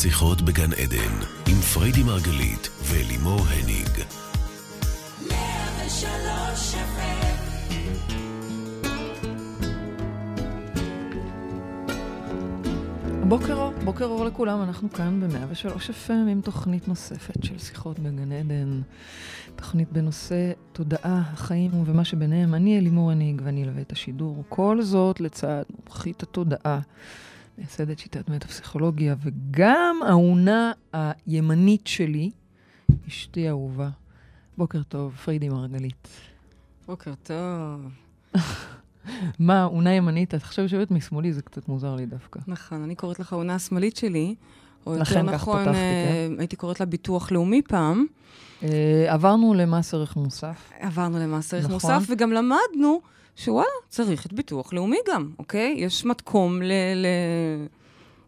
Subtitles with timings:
[0.00, 1.14] שיחות בגן עדן,
[1.48, 3.88] עם פריידי מרגלית ולימור הניג.
[13.28, 18.32] בוקר אור, בוקר אור לכולם, אנחנו כאן ב-103 FM עם תוכנית נוספת של שיחות בגן
[18.32, 18.80] עדן.
[19.56, 22.54] תוכנית בנושא תודעה, החיים ומה שביניהם.
[22.54, 24.44] אני אלימור הניג ואני אלווה את השידור.
[24.48, 26.80] כל זאת לצד מומחית התודעה,
[27.58, 32.30] מייסדת שיטת מטה-פסיכולוגיה, וגם האונה הימנית שלי,
[33.08, 33.88] אשתי האהובה.
[34.58, 36.08] בוקר טוב, פרידי מרגלית.
[36.86, 37.88] בוקר טוב.
[39.38, 40.34] מה, אונה ימנית?
[40.34, 42.40] את עכשיו יושבת משמאלי, זה קצת מוזר לי דווקא.
[42.46, 44.34] נכון, אני קוראת לך האונה השמאלית שלי.
[44.86, 46.38] או יותר נכון, פתחתי, אה, כן.
[46.38, 48.06] הייתי קוראת לה ביטוח לאומי פעם.
[48.62, 50.70] אה, עברנו למס ערך מוסף.
[50.80, 51.74] עברנו למס ערך נכון.
[51.74, 53.00] מוסף, וגם למדנו
[53.36, 55.74] שוואלה, צריך את ביטוח לאומי גם, אוקיי?
[55.78, 56.60] יש מתקום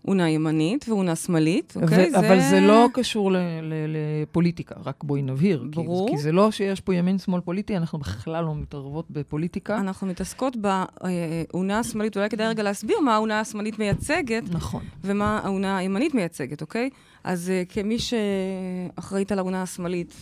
[0.05, 2.11] לאונה ימנית ואונה שמאלית, אוקיי?
[2.15, 5.61] ו- אבל זה לא קשור ל- ל- לפוליטיקה, רק בואי נבהיר.
[5.73, 6.09] כי- ברור.
[6.11, 9.77] כי זה לא שיש פה ימין-שמאל פוליטי, אנחנו בכלל לא מתערבות בפוליטיקה.
[9.81, 14.83] אנחנו מתעסקות באונה השמאלית, אולי כדאי רגע להסביר מה האונה השמאלית מייצגת, נכון.
[15.05, 16.91] ומה האונה הימנית מייצגת, אוקיי?
[17.25, 20.15] אז uh, כמי שאחראית על האונה השמאלית,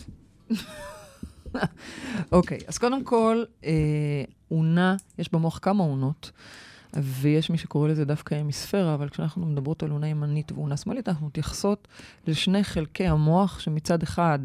[2.31, 3.71] אוקיי, אז קודם כל, אה,
[4.53, 6.31] אונה, יש במוח כמה אונות,
[6.93, 11.27] ויש מי שקורא לזה דווקא המיספירה, אבל כשאנחנו מדברות על אונה ימנית ואונה שמאלית, אנחנו
[11.27, 11.87] מתייחסות
[12.27, 14.39] לשני חלקי המוח, שמצד אחד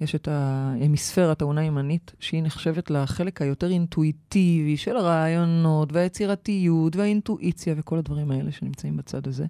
[0.00, 7.98] יש את ההמיספירת, האונה הימנית, שהיא נחשבת לחלק היותר אינטואיטיבי של הרעיונות, והיצירתיות, והאינטואיציה, וכל
[7.98, 9.46] הדברים האלה שנמצאים בצד הזה.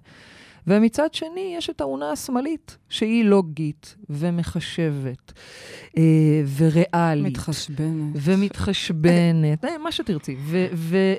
[0.67, 5.33] ומצד שני, יש את האונה השמאלית, שהיא לוגית ומחשבת
[5.97, 6.03] אה,
[6.57, 7.25] וריאלית.
[7.25, 8.15] מתחשבנת.
[8.15, 10.67] ומתחשבנת, אה, מה שתרצי, ו-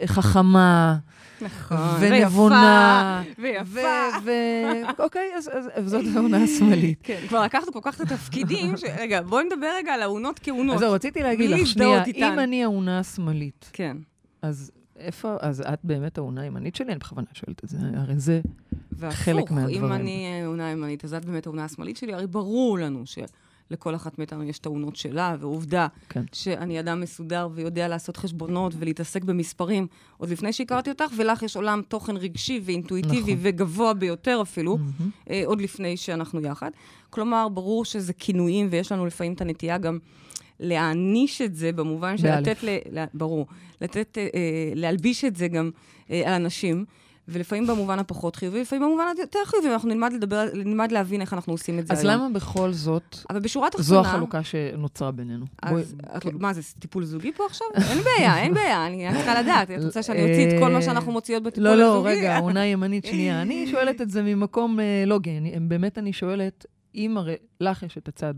[0.04, 0.96] וחכמה,
[1.41, 1.76] נכון.
[2.00, 3.22] ונבונה.
[3.38, 3.80] ויפה.
[4.24, 6.98] ו- ו- אוקיי, אז, אז, אז זאת העונה השמאלית.
[7.02, 8.84] כן, כבר לקחת כל כך את התפקידים, ש...
[8.98, 10.75] רגע, בואי נדבר רגע על האונות כאונות.
[10.75, 12.04] אז זהו, רציתי להגיד לך, שנייה.
[12.15, 13.97] אם אני האונה השמאלית, כן.
[14.42, 16.92] אז איפה, אז את באמת האונה הימנית שלי?
[16.92, 18.41] אני בכוונה שואלת את זה, הרי זה...
[19.10, 19.84] חלק והפוך, מהדברים.
[19.84, 23.94] אם אני אה, אונה ימנית, אז את באמת האונה השמאלית שלי, הרי ברור לנו שלכל
[23.94, 26.22] אחת מאיתנו יש את האונות שלה, ועובדה כן.
[26.32, 29.86] שאני אדם מסודר ויודע לעשות חשבונות ולהתעסק במספרים
[30.16, 33.36] עוד לפני שהכרתי אותך, ולך יש עולם תוכן רגשי ואינטואיטיבי נכון.
[33.41, 34.78] וגבוה ביותר אפילו.
[35.30, 36.70] אה, עוד לפני שאנחנו יחד.
[37.10, 39.98] כלומר, ברור שזה כינויים, ויש לנו לפעמים את הנטייה גם
[40.60, 42.48] להעניש את זה, במובן של באלף.
[42.48, 43.46] לתת, ל, ל, ברור,
[43.80, 45.70] לתת, אה, אה, להלביש את זה גם
[46.10, 46.84] אה, על אנשים.
[47.28, 51.52] ולפעמים במובן הפחות חיובי, לפעמים במובן היותר חיובי, ואנחנו נלמד לדבר, נלמד להבין איך אנחנו
[51.52, 52.12] עושים את זה אז היום.
[52.12, 53.88] למה בכל זאת, אבל בשורה התחתונה...
[53.88, 55.44] זו החלוקה שנוצרה בינינו?
[55.68, 57.66] בואי, אז את, כאילו, מה זה, טיפול זוגי פה עכשיו?
[57.91, 59.70] אין בעיה, אין בעיה, אני צריכה לדעת.
[59.70, 62.08] את רוצה שאני אוציא את כל מה שאנחנו מוציאות בטיפול לא, הזוגי?
[62.14, 63.42] לא, רגע, עונה ימנית שנייה.
[63.42, 65.38] אני שואלת את זה ממקום אה, לוגי.
[65.38, 68.34] אני, באמת אני שואלת, אם הרי לך יש את הצד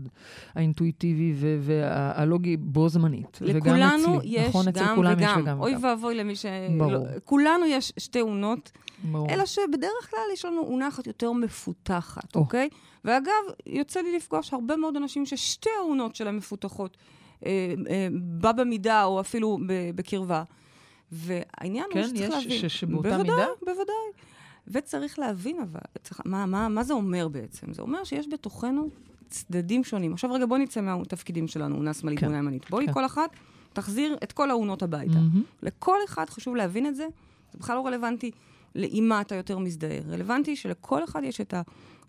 [0.55, 3.71] האינטואיטיבי והלוגי בו זמנית, וגם אצלי.
[3.71, 5.41] לכולנו יש נכון, אצל גם כולם יש וגם.
[5.41, 5.83] וגם אוי וגם.
[5.83, 6.45] ואבוי למי ש...
[6.77, 6.91] ברור.
[6.91, 8.71] לא, כולנו יש שתי אונות,
[9.03, 9.29] ברור.
[9.29, 12.39] אלא שבדרך כלל יש לנו אונה אחת יותר מפותחת, או.
[12.39, 12.69] אוקיי?
[13.05, 13.31] ואגב,
[13.65, 16.97] יוצא לי לפגוש הרבה מאוד אנשים ששתי האונות שלהם מפותחות,
[17.45, 17.51] אה,
[17.89, 19.57] אה, בה במידה או אפילו
[19.95, 20.43] בקרבה.
[21.11, 22.59] והעניין הוא כן, שצריך יש להבין.
[22.69, 23.47] ש- שבאותה בוודאי, מידה?
[23.59, 24.30] בוודאי.
[24.67, 27.73] וצריך להבין אבל, צריך, מה, מה, מה זה אומר בעצם?
[27.73, 28.89] זה אומר שיש בתוכנו
[29.29, 30.13] צדדים שונים.
[30.13, 32.25] עכשיו רגע, בואי נצא מהתפקידים שלנו, אונה שמאלית כן.
[32.25, 32.69] ואונה ימנית.
[32.69, 32.93] בואי כן.
[32.93, 33.29] כל אחת
[33.73, 35.13] תחזיר את כל האונות הביתה.
[35.13, 35.43] מהמם.
[35.63, 37.07] לכל אחד חשוב להבין את זה,
[37.51, 38.31] זה בכלל לא רלוונטי
[38.75, 39.99] עם מה אתה יותר מזדהה.
[40.09, 41.53] רלוונטי שלכל אחד יש את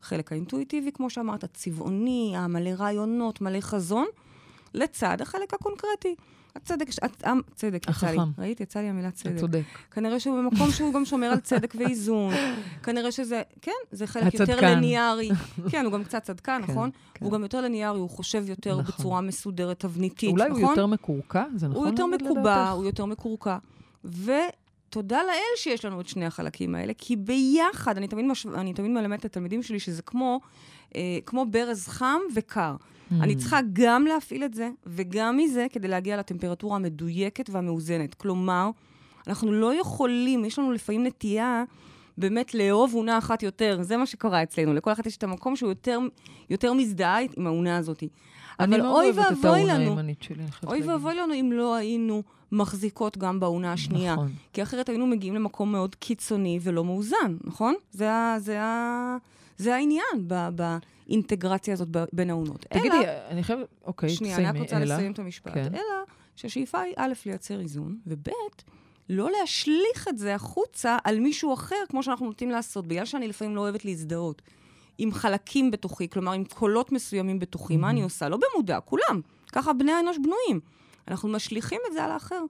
[0.02, 4.06] החלק האינטואיטיבי, כמו שאמרת, הצבעוני, המלא רעיונות, מלא חזון,
[4.74, 6.14] לצד החלק הקונקרטי.
[6.56, 8.16] הצדק, הצ- צדק, יצא לי.
[8.38, 8.60] ראית?
[8.60, 9.36] יצא לי המילה אתה צדק.
[9.40, 9.62] צודק.
[9.90, 12.32] כנראה שהוא במקום שהוא גם שומר על צדק ואיזון.
[12.84, 14.66] כנראה שזה, כן, זה חלק יותר הצדקן.
[14.66, 15.30] ליניארי.
[15.70, 16.90] כן, הוא גם קצת צדקן, כן, נכון?
[17.14, 17.24] כן.
[17.24, 18.94] והוא גם יותר ליניארי, הוא חושב יותר נכון.
[18.98, 20.62] בצורה מסודרת, תבניתית, אולי נכון?
[20.62, 21.44] הוא יותר מקורקע?
[21.56, 21.80] זה נכון?
[21.82, 22.70] הוא יותר מקובע?
[22.70, 23.58] הוא יותר מקורקע.
[24.92, 28.46] ותודה לאל שיש לנו את שני החלקים האלה, כי ביחד, אני תמיד, מש...
[28.46, 30.40] אני תמיד מלמדת את התלמידים שלי שזה כמו,
[30.96, 32.76] אה, כמו ברז חם וקר.
[32.76, 33.14] Mm.
[33.20, 38.14] אני צריכה גם להפעיל את זה, וגם מזה, כדי להגיע לטמפרטורה המדויקת והמאוזנת.
[38.14, 38.70] כלומר,
[39.26, 41.64] אנחנו לא יכולים, יש לנו לפעמים נטייה
[42.18, 43.78] באמת לאהוב אונה אחת יותר.
[43.82, 44.74] זה מה שקרה אצלנו.
[44.74, 45.98] לכל אחת יש את המקום שהוא יותר,
[46.50, 48.02] יותר מזדהה עם האונה הזאת.
[48.60, 49.96] אני אבל מאוד אוי ואבוי לנו,
[50.66, 50.82] אוי.
[50.82, 52.22] ואבוי לנו אם לא היינו
[52.52, 54.12] מחזיקות גם באונה השנייה.
[54.12, 54.32] נכון.
[54.52, 57.74] כי אחרת היינו מגיעים למקום מאוד קיצוני ולא מאוזן, נכון?
[57.90, 59.16] זה, ה, זה, ה,
[59.56, 62.66] זה העניין ב, באינטגרציה הזאת בין האונות.
[62.70, 63.66] תגידי, אלא, אני חייבת...
[63.84, 64.64] אוקיי, שנייה, אני רק תסיימי.
[64.64, 64.94] רוצה אלא?
[64.94, 65.54] לסיים את המשפט.
[65.54, 65.74] כן.
[65.74, 65.82] אלא
[66.36, 68.28] שהשאיפה היא א', לייצר איזון, וב',
[69.08, 73.56] לא להשליך את זה החוצה על מישהו אחר, כמו שאנחנו נוטים לעשות, בגלל שאני לפעמים
[73.56, 74.42] לא אוהבת להזדהות
[74.98, 77.76] עם חלקים בתוכי, כלומר, עם קולות מסוימים בתוכי.
[77.76, 78.28] מה אני עושה?
[78.28, 79.20] לא במודע, כולם.
[79.52, 80.60] ככה בני האנוש בנויים.
[81.08, 82.44] אנחנו משליכים את זה על האחר.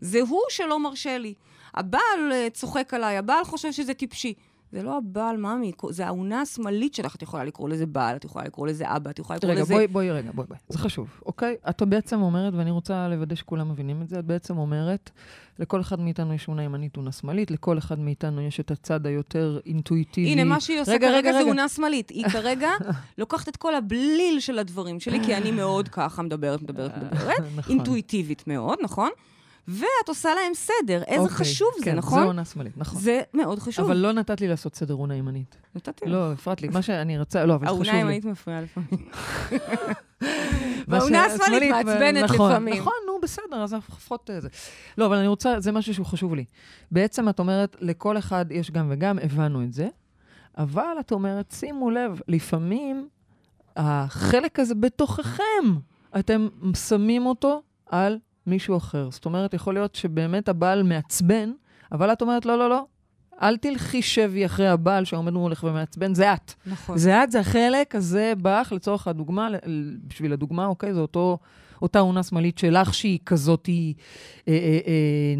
[0.00, 1.34] זה הוא שלא מרשה לי.
[1.74, 4.34] הבעל אה, צוחק עליי, הבעל חושב שזה טיפשי.
[4.72, 7.14] זה לא הבעל, ממי, זה האונה השמאלית שלך.
[7.14, 9.74] את יכולה לקרוא לזה בעל, את יכולה לקרוא לזה אבא, את יכולה לקרוא רגע, לזה...
[9.74, 10.58] בואי, בואי, רגע, בואי, בואי.
[10.68, 11.56] זה חשוב, אוקיי?
[11.68, 15.10] את בעצם אומרת, ואני רוצה לוודא שכולם מבינים את זה, את בעצם אומרת,
[15.58, 19.60] לכל אחד מאיתנו יש אונה ימנית, אונה שמאלית, לכל אחד מאיתנו יש את הצד היותר
[19.66, 20.30] אינטואיטיבי.
[20.30, 21.48] הנה, מה שהיא עושה רגע, כרגע רגע, זה רגע.
[21.48, 22.10] אונה שמאלית.
[22.10, 22.70] היא כרגע
[23.18, 27.64] לוקחת את כל הבליל של הדברים שלי, כי אני מאוד ככה מדברת, מדברת, מדברת, נכון.
[27.68, 29.10] אינטואיטיבית מאוד, נכון?
[29.68, 31.02] ואת עושה להם סדר.
[31.06, 32.20] איזה אוקיי, חשוב זה, כן, נכון?
[32.20, 33.00] זה עונה שמאלית, נכון.
[33.00, 33.84] זה מאוד חשוב.
[33.86, 35.56] אבל לא נתת לי לעשות סדר אונה ימנית.
[35.74, 36.12] נתתי לך.
[36.12, 36.68] לא, הפרעת לי.
[36.68, 37.88] מה שאני רוצה, לא, אבל זה חשוב לי.
[37.90, 39.08] האונה הימנית מפריעה לפעמים.
[40.90, 42.74] ש- השמאלית מעצבנת נכון, לפעמים.
[42.74, 44.48] נכון, נו, בסדר, אז לפחות אה, זה.
[44.98, 46.44] לא, אבל אני רוצה, זה משהו שהוא חשוב לי.
[46.90, 49.88] בעצם את אומרת, לכל אחד יש גם וגם, הבנו את זה,
[50.58, 53.08] אבל את אומרת, שימו לב, לפעמים
[53.76, 55.42] החלק הזה בתוככם,
[56.18, 56.48] אתם
[56.88, 59.10] שמים אותו על מישהו אחר.
[59.10, 61.52] זאת אומרת, יכול להיות שבאמת הבעל מעצבן,
[61.92, 62.84] אבל את אומרת, לא, לא, לא,
[63.42, 66.52] אל תלכי שבי אחרי הבעל שעומד מולך ומעצבן, זה את.
[66.66, 66.98] נכון.
[66.98, 69.48] זה את, זה החלק הזה בך, לצורך הדוגמה,
[70.06, 70.94] בשביל הדוגמה, אוקיי?
[70.94, 71.38] זה אותו,
[71.84, 73.94] אותה אונה שמאלית שלך, שהיא כזאת, היא
[74.48, 74.92] אה, אה, אה,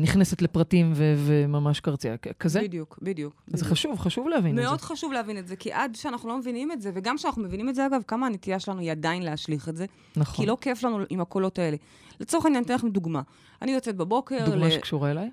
[0.03, 2.61] נכנסת לפרטים ו- וממש קרצייה, כזה.
[2.63, 3.43] בדיוק, בדיוק.
[3.47, 3.69] זה בדיוק.
[3.73, 4.87] חשוב, חשוב להבין את מאוד זה.
[4.87, 7.75] חשוב להבין את זה, כי עד שאנחנו לא מבינים את זה, וגם כשאנחנו מבינים את
[7.75, 9.87] זה, אגב, כמה הנטייה שלנו היא עדיין להשליך את זה,
[10.17, 10.45] נכון.
[10.45, 11.77] כי לא כיף לנו עם הקולות האלה.
[12.21, 13.23] לצורך העניין, אני אתן לכם דוגמה.
[13.63, 14.45] אני יוצאת בבוקר...
[14.47, 15.31] דוגמה ל- שקשורה אליי?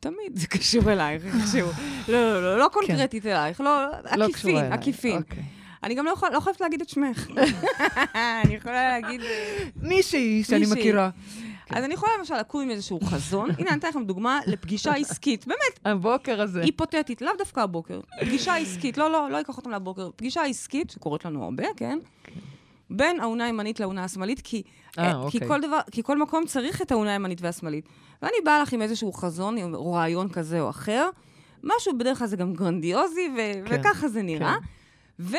[0.00, 1.68] תמיד זה קשור אלייך, איכשהו.
[2.08, 3.70] לא, לא, לא, לא קונקרטית אלייך, לא,
[4.10, 4.18] כן.
[4.18, 4.70] לא עקיפין, אליי.
[4.70, 5.20] עקיפין.
[5.84, 7.28] אני גם לא לא חייבת להגיד את שמך.
[8.44, 9.20] אני יכולה להגיד...
[9.20, 10.78] אה, מישהי שאני מישהי.
[10.80, 11.10] מכירה.
[11.70, 13.50] אז אני יכולה למשל לקום עם איזשהו חזון.
[13.58, 15.46] הנה, אני אתן לכם דוגמה לפגישה עסקית.
[15.46, 16.62] באמת, הבוקר הזה.
[16.62, 18.00] היפותטית, לאו דווקא הבוקר.
[18.20, 20.10] פגישה עסקית, לא, לא, לא אקח אותם לבוקר.
[20.16, 21.98] פגישה עסקית, שקורית לנו הרבה, כן?
[22.90, 24.62] בין האונה הימנית לאונה השמאלית, כי,
[24.98, 25.40] אה, אה, אוקיי.
[25.40, 27.88] כי, כל דבר, כי כל מקום צריך את האונה הימנית והשמאלית.
[28.22, 31.08] ואני באה לך עם איזשהו חזון או רעיון כזה או אחר,
[31.62, 34.54] משהו בדרך כלל זה גם גרנדיוזי, ו- כן, וככה זה נראה.
[35.22, 35.36] ו...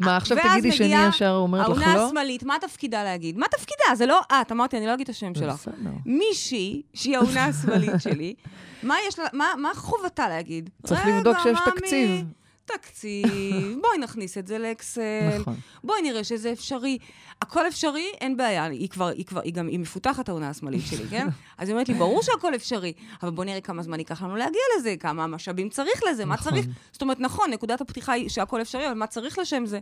[0.00, 2.06] מה, עכשיו תגידי שאני ישר אומרת לך לא?
[2.06, 3.38] השמאלית, מה תפקידה להגיד?
[3.38, 3.94] מה תפקידה?
[3.94, 5.68] זה לא את, אמרתי, אני לא אגיד את השם שלך.
[6.06, 8.34] מישהי, שהיא האונה השמאלית שלי,
[8.82, 10.70] מה יש לה, מה, מה חובתה להגיד?
[10.86, 12.24] צריך לבדוק שיש תקציב.
[12.64, 15.54] תקציב, בואי נכניס את זה לאקסל, נכון.
[15.84, 16.98] בואי נראה שזה אפשרי.
[17.42, 21.08] הכל אפשרי, אין בעיה, היא כבר, היא כבר, היא גם, היא מפותחת העונה השמאלית שלי,
[21.10, 21.28] כן?
[21.58, 24.62] אז היא אומרת לי, ברור שהכל אפשרי, אבל בואי נראה כמה זמן ייקח לנו להגיע
[24.78, 26.52] לזה, כמה משאבים צריך לזה, מה נכון.
[26.52, 26.66] צריך.
[26.92, 29.78] זאת אומרת, נכון, נקודת הפתיחה היא שהכל אפשרי, אבל מה צריך לשם זה?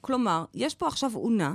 [0.00, 1.54] כלומר, יש פה עכשיו אונה,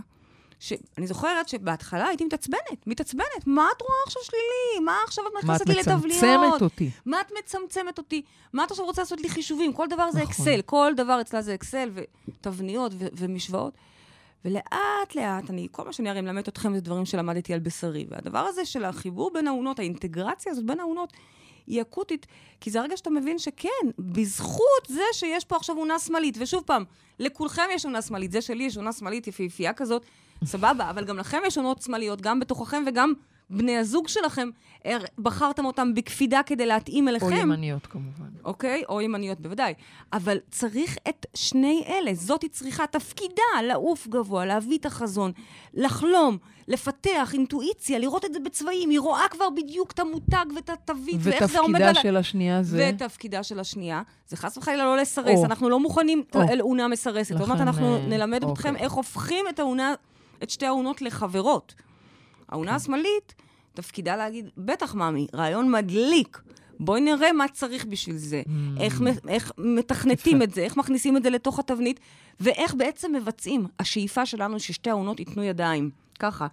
[0.59, 3.47] שאני זוכרת שבהתחלה הייתי מתעצבנת, מתעצבנת.
[3.47, 4.85] מה את רואה עכשיו שלילי?
[4.85, 6.05] מה עכשיו את מה את נכנסת לי לתבליות?
[6.05, 6.89] מצמצמת אותי?
[7.05, 8.21] מה את מצמצמת אותי?
[8.53, 9.73] מה את עכשיו רוצה לעשות לי חישובים?
[9.73, 10.31] כל דבר זה נכון.
[10.31, 13.73] אקסל, כל דבר אצלה זה אקסל ותבניות ו- ומשוואות.
[14.45, 18.05] ולאט לאט, אני, כל מה שאני הרי מלמדת אתכם זה דברים שלמדתי על בשרי.
[18.09, 21.13] והדבר הזה של החיבור בין האונות, האינטגרציה הזאת בין האונות,
[21.67, 22.25] היא אקוטית,
[22.61, 23.69] כי זה הרגע שאתה מבין שכן,
[23.99, 26.83] בזכות זה שיש פה עכשיו אונה שמאלית, ושוב פעם,
[27.19, 30.05] לכולכם יש אונה שמאלית, זה שלי יש אונה שמאלית יפהפייה כזאת,
[30.45, 33.13] סבבה, אבל גם לכם יש אונות שמאליות, גם בתוככם וגם
[33.49, 34.49] בני הזוג שלכם,
[35.19, 37.25] בחרתם אותם בקפידה כדי להתאים אליכם.
[37.25, 38.25] או ימניות כמובן.
[38.45, 38.83] אוקיי?
[38.89, 39.73] או ימניות בוודאי.
[40.13, 42.13] אבל צריך את שני אלה.
[42.13, 45.31] זאת היא צריכה תפקידה, לעוף גבוה, להביא את החזון,
[45.73, 48.89] לחלום, לפתח אינטואיציה, לראות את זה בצבעים.
[48.89, 51.89] היא רואה כבר בדיוק את המותג ואת התווית, ואיך זה עומד על...
[51.89, 52.91] ותפקידה של השנייה זה...
[52.95, 55.45] ותפקידה של השנייה, זה חס וחלילה לא לסרס, או.
[55.45, 56.41] אנחנו לא מוכנים או.
[56.41, 57.39] אל אונה מסרסת.
[57.39, 58.53] עוד מעט לכן, אנחנו אה, נלמד אוקיי.
[58.53, 59.93] אתכם איך הופכים את האונה,
[60.43, 61.75] את שתי האונות לחברות.
[62.49, 63.35] האונה השמאלית,
[63.73, 66.41] תפקידה להגיד, בטח, ממי, רעיון מדליק.
[66.79, 68.41] בואי נראה מה צריך בשביל זה.
[68.79, 70.41] איך, מ- איך מתכנתים.
[70.41, 71.99] את זה, איך מכניסים את זה לתוך התבנית,
[72.39, 73.67] ואיך בעצם מבצעים.
[73.79, 75.89] השאיפה שלנו ששתי האונות ייתנו ידיים.
[76.19, 76.47] ככה.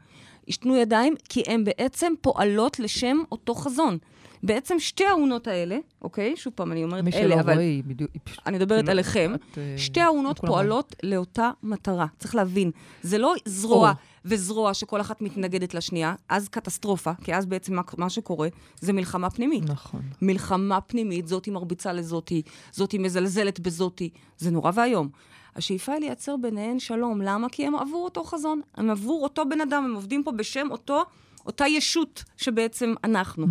[0.48, 3.98] ייתנו ידיים, כי הן בעצם פועלות לשם אותו חזון.
[4.44, 6.36] בעצם שתי האונות האלה, אוקיי?
[6.36, 7.52] שוב פעם, אני אומרת מי אלה, שלא אבל...
[7.52, 8.10] רואה, היא בדיוק...
[8.14, 9.32] היא פשוט- אני מדברת כאילו, עליכם.
[9.34, 10.48] את, אה, שתי האונות לא.
[10.48, 12.06] פועלות לאותה מטרה.
[12.18, 12.70] צריך להבין,
[13.02, 13.94] זה לא זרוע או.
[14.24, 18.48] וזרוע שכל אחת מתנגדת לשנייה, אז קטסטרופה, כי אז בעצם מה, מה שקורה
[18.80, 19.64] זה מלחמה פנימית.
[19.70, 20.02] נכון.
[20.22, 24.10] מלחמה פנימית, זאתי מרביצה לזאתי, זאתי מזלזלת בזאתי.
[24.38, 25.08] זה נורא ואיום.
[25.56, 27.20] השאיפה היא לייצר ביניהן שלום.
[27.22, 27.48] למה?
[27.48, 28.60] כי הם עבור אותו חזון.
[28.74, 31.02] הם עבור אותו בן אדם, הם עובדים פה בשם אותו,
[31.46, 33.46] אותה ישות שבעצם אנחנו.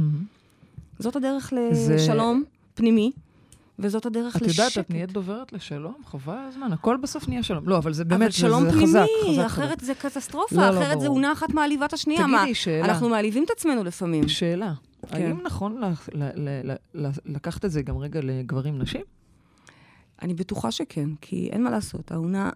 [1.00, 3.12] זאת הדרך זה- לשלום פנימי,
[3.80, 4.58] וזאת הדרך את לשקט.
[4.60, 7.70] יודעת, את נהיית דוברת לשלום, חבל הזמן, הכל בסוף נהיה שלום.
[7.70, 9.84] לא, אבל זה באמת, אבל זה שלום זה פנימי, חזק, חזק, אחרת חזק.
[9.86, 11.18] זה קטסטרופה, לא, לא, אחרת זה ברור.
[11.18, 12.20] אונה אחת מעליבה את השנייה.
[12.24, 12.86] תגידי, מה, שאלה.
[12.86, 14.28] אנחנו מעליבים את עצמנו לפעמים.
[14.28, 14.74] שאלה,
[15.10, 15.16] כן.
[15.26, 15.82] האם נכון
[17.26, 19.02] לקחת את זה גם רגע לגברים-נשים?
[20.22, 22.50] אני בטוחה שכן, כי אין מה לעשות, האונה...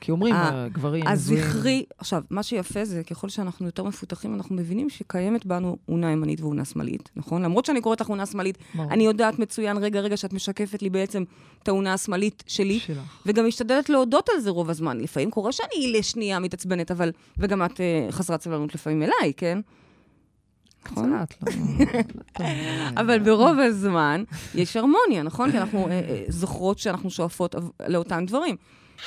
[0.00, 1.06] כי אומרים, הגברים...
[1.06, 1.84] הזכרי...
[1.98, 6.64] עכשיו, מה שיפה זה, ככל שאנחנו יותר מפותחים, אנחנו מבינים שקיימת בנו אונה ימנית ואונה
[6.64, 7.42] שמאלית, נכון?
[7.42, 11.24] למרות שאני קוראת לך אונה שמאלית, אני יודעת מצוין, רגע, רגע, שאת משקפת לי בעצם
[11.62, 13.22] את האונה השמאלית שלי, שלך.
[13.26, 15.00] וגם משתדלת להודות על זה רוב הזמן.
[15.00, 17.12] לפעמים קורה שאני לשנייה מתעצבנת, אבל...
[17.38, 19.58] וגם את uh, חסרת סבלנות לפעמים אליי, כן?
[20.92, 21.24] נכון?
[21.26, 21.46] קצת,
[22.40, 22.46] לא...
[23.00, 24.24] אבל ברוב הזמן
[24.54, 25.50] יש הרמוניה, נכון?
[25.50, 27.54] כי אנחנו אה, אה, זוכרות שאנחנו שואפות
[27.88, 28.56] לאותם דברים.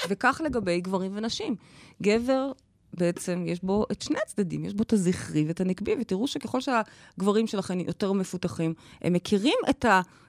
[0.09, 1.55] וכך לגבי גברים ונשים.
[2.01, 2.51] גבר,
[2.97, 7.47] בעצם, יש בו את שני הצדדים, יש בו את הזכרי ואת הנקבי, ותראו שככל שהגברים
[7.47, 9.85] שלכם יותר מפותחים, הם מכירים את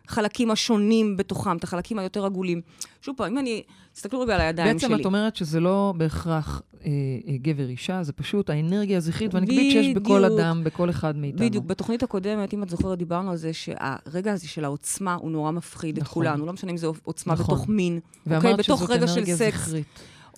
[0.08, 2.60] החלקים השונים בתוכם, את החלקים היותר עגולים.
[3.02, 3.62] שוב פעם, אם אני...
[3.98, 4.88] תסתכלו רגע על הידיים בעצם שלי.
[4.88, 6.90] בעצם את אומרת שזה לא בהכרח אה,
[7.28, 11.46] אה, גבר-אישה, זה פשוט האנרגיה הזכרית והנקבית שיש בכל אדם, בכל אחד מאיתנו.
[11.46, 11.64] בדיוק.
[11.64, 15.98] בתוכנית הקודמת, אם את זוכרת, דיברנו על זה שהרגע הזה של העוצמה הוא נורא מפחיד
[15.98, 16.06] נכון.
[16.06, 16.46] את כולנו.
[16.46, 17.44] לא משנה אם זו עוצמה נכון.
[17.44, 18.56] בתוך מין, ואמרת אוקיי?
[18.56, 19.66] בתוך רגע אנרגיה של סקס.
[19.66, 19.86] זכרית.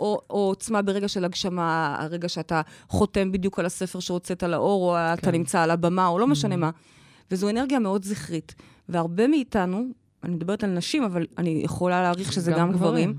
[0.01, 4.97] או, או עוצמה ברגע של הגשמה, הרגע שאתה חותם בדיוק על הספר שהוצאת לאור, או
[4.97, 5.15] כן.
[5.15, 6.59] אתה נמצא על הבמה, או לא משנה mm.
[6.59, 6.71] מה.
[7.31, 8.55] וזו אנרגיה מאוד זכרית.
[8.89, 9.85] והרבה מאיתנו,
[10.25, 13.15] אני מדברת על נשים, אבל אני יכולה להעריך שזה גם, גם גברים,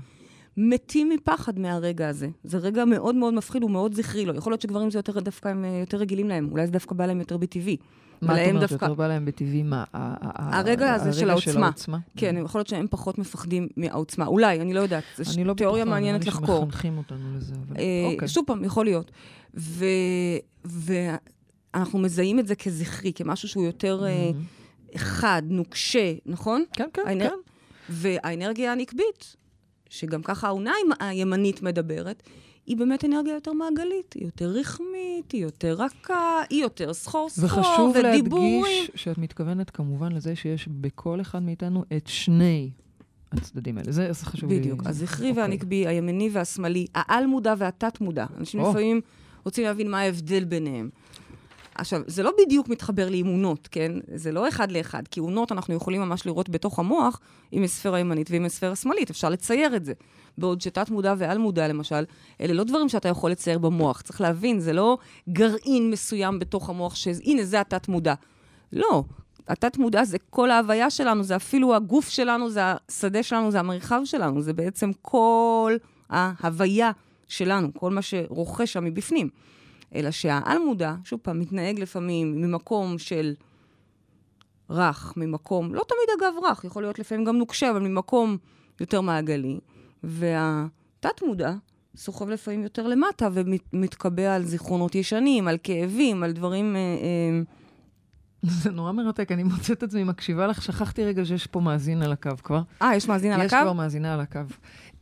[0.56, 2.28] מתים מפחד מהרגע הזה.
[2.44, 4.34] זה רגע מאוד מאוד מפחיד, הוא מאוד זכרי לו.
[4.34, 7.06] יכול להיות שגברים זה יותר דווקא, הם אה, יותר רגילים להם, אולי זה דווקא בא
[7.06, 7.76] להם יותר בטבעי.
[8.22, 8.84] מה את אומרת, דווקא...
[8.84, 9.62] יותר בא להם בטבעי?
[9.62, 9.84] מה?
[9.92, 11.52] הרגע הזה של העוצמה.
[11.52, 11.98] של העוצמה.
[12.16, 14.26] כן, יכול להיות שהם פחות מפחדים מהעוצמה.
[14.26, 15.04] אולי, אני לא יודעת.
[15.16, 16.44] זו לא תיאוריה מעניינת לחקור.
[16.44, 18.28] אני לא בטוחה, לי שמחנכים אותנו לזה, אבל אה, אוקיי.
[18.28, 19.10] שוב פעם, יכול להיות.
[19.54, 19.84] ו...
[20.64, 24.30] ואנחנו מזהים את זה כזכרי, כמשהו שהוא יותר אה,
[24.96, 26.64] חד, נוקשה, נכון?
[26.72, 27.28] כן, כן, האנר...
[27.28, 27.34] כן.
[27.88, 29.36] והאנרגיה הנקבית,
[29.88, 32.22] שגם ככה העונה הימנית מדברת,
[32.66, 37.44] היא באמת אנרגיה יותר מעגלית, היא יותר רחמית, היא יותר רכה, היא יותר סחור סחור
[37.44, 38.62] וחשוב ודיבורים.
[38.62, 42.70] להדגיש שאת מתכוונת כמובן לזה שיש בכל אחד מאיתנו את שני
[43.32, 43.92] הצדדים האלה.
[43.92, 44.64] זה, זה חשוב בדיוק.
[44.64, 44.72] לי.
[44.72, 44.86] בדיוק.
[44.86, 45.42] הזכרי אוקיי.
[45.42, 48.26] והנקבי, הימני והשמאלי, העל-מודע והתת-מודע.
[48.38, 48.70] אנשים או.
[48.70, 49.00] לפעמים
[49.44, 50.90] רוצים להבין מה ההבדל ביניהם.
[51.74, 53.92] עכשיו, זה לא בדיוק מתחבר לאימונות, כן?
[54.14, 57.20] זה לא אחד לאחד, כי אימונות אנחנו יכולים ממש לראות בתוך המוח
[57.52, 59.92] עם הספירה הימנית ועם הספירה השמאלית, אפשר לצייר את זה.
[60.38, 62.04] בעוד שתת מודע ועל מודע, למשל,
[62.40, 64.00] אלה לא דברים שאתה יכול לצייר במוח.
[64.00, 64.98] צריך להבין, זה לא
[65.28, 68.14] גרעין מסוים בתוך המוח, שהנה, זה התת מודע.
[68.72, 69.04] לא.
[69.48, 74.00] התת מודע זה כל ההוויה שלנו, זה אפילו הגוף שלנו, זה השדה שלנו, זה המרחב
[74.04, 75.76] שלנו, זה בעצם כל
[76.10, 76.90] ההוויה
[77.28, 79.28] שלנו, כל מה שרוכש שם מבפנים.
[79.94, 83.34] אלא שהעל-מודע, שוב פעם, מתנהג לפעמים ממקום של
[84.70, 88.36] רך, ממקום, לא תמיד אגב רך, יכול להיות לפעמים גם נוקשה, אבל ממקום
[88.80, 89.58] יותר מעגלי,
[90.04, 91.52] והתת-מודע
[91.96, 96.76] סוחב לפעמים יותר למטה ומתקבע על זיכרונות ישנים, על כאבים, על דברים...
[96.76, 97.42] אה, אה,
[98.62, 102.12] זה נורא מרתק, אני מוצאת את עצמי מקשיבה לך, שכחתי רגע שיש פה מאזין על
[102.12, 102.62] הקו כבר.
[102.82, 103.56] אה, יש מאזין על הקו?
[103.56, 104.40] יש כבר מאזינה על הקו.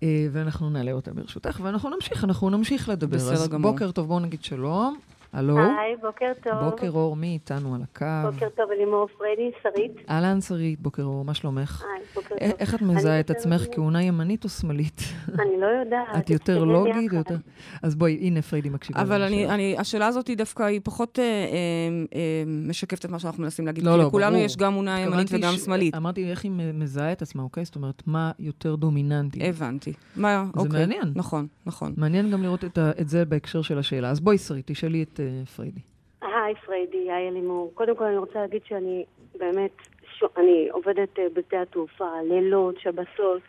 [0.03, 3.17] אה, ואנחנו נעלה אותה ברשותך, ואנחנו נמשיך, אנחנו נמשיך לדבר.
[3.17, 3.71] בסדר גמור.
[3.71, 4.99] אז בוקר טוב, בואו נגיד שלום.
[5.33, 5.59] הלו?
[5.59, 6.53] היי, בוקר טוב.
[6.71, 8.07] בוקר אור, מי איתנו על הקו?
[8.33, 9.93] בוקר טוב, אלימור פריידי, שרית.
[10.11, 11.83] אהלן, שרית, בוקר אור, מה שלומך?
[11.95, 12.57] היי, בוקר א- טוב.
[12.59, 13.65] איך את מזהה את עצמך.
[13.73, 15.01] כהונה ימנית או שמאלית?
[15.43, 16.17] אני לא יודעת.
[16.19, 17.13] את יותר לוגית?
[17.13, 17.37] יותר...
[17.83, 19.01] אז בואי, הנה פריידי מקשיבה.
[19.03, 21.49] אבל אני, השאלה הזאת היא דווקא, היא פחות אה, אה,
[22.15, 23.85] אה, משקפת את מה שאנחנו מנסים להגיד.
[23.85, 24.45] לא, לא, לכולנו ברור.
[24.45, 25.95] יש גם אונה ימנית וגם שמאלית.
[25.95, 27.65] אמרתי איך היא מזהה את עצמה, אוקיי?
[27.65, 29.49] זאת אומרת, מה יותר דומיננטי.
[29.49, 29.93] הבנתי.
[30.17, 30.81] מה, זה אוקיי.
[30.81, 31.13] מעניין.
[31.15, 31.95] נכון, נכון.
[31.97, 34.11] מעניין גם לראות את, ה- את זה בהקשר של השאלה.
[34.11, 35.81] אז בואי, שרית, תשאלי את uh, פריידי.
[36.23, 37.71] היי, פריידי, היי, אלימור.
[37.75, 39.05] קודם כל אני רוצה להגיד שאני
[39.39, 39.71] באמת,
[40.19, 40.25] ש...
[40.37, 43.43] אני עובדת אה, בשדה התעופה, לילות, שבתות,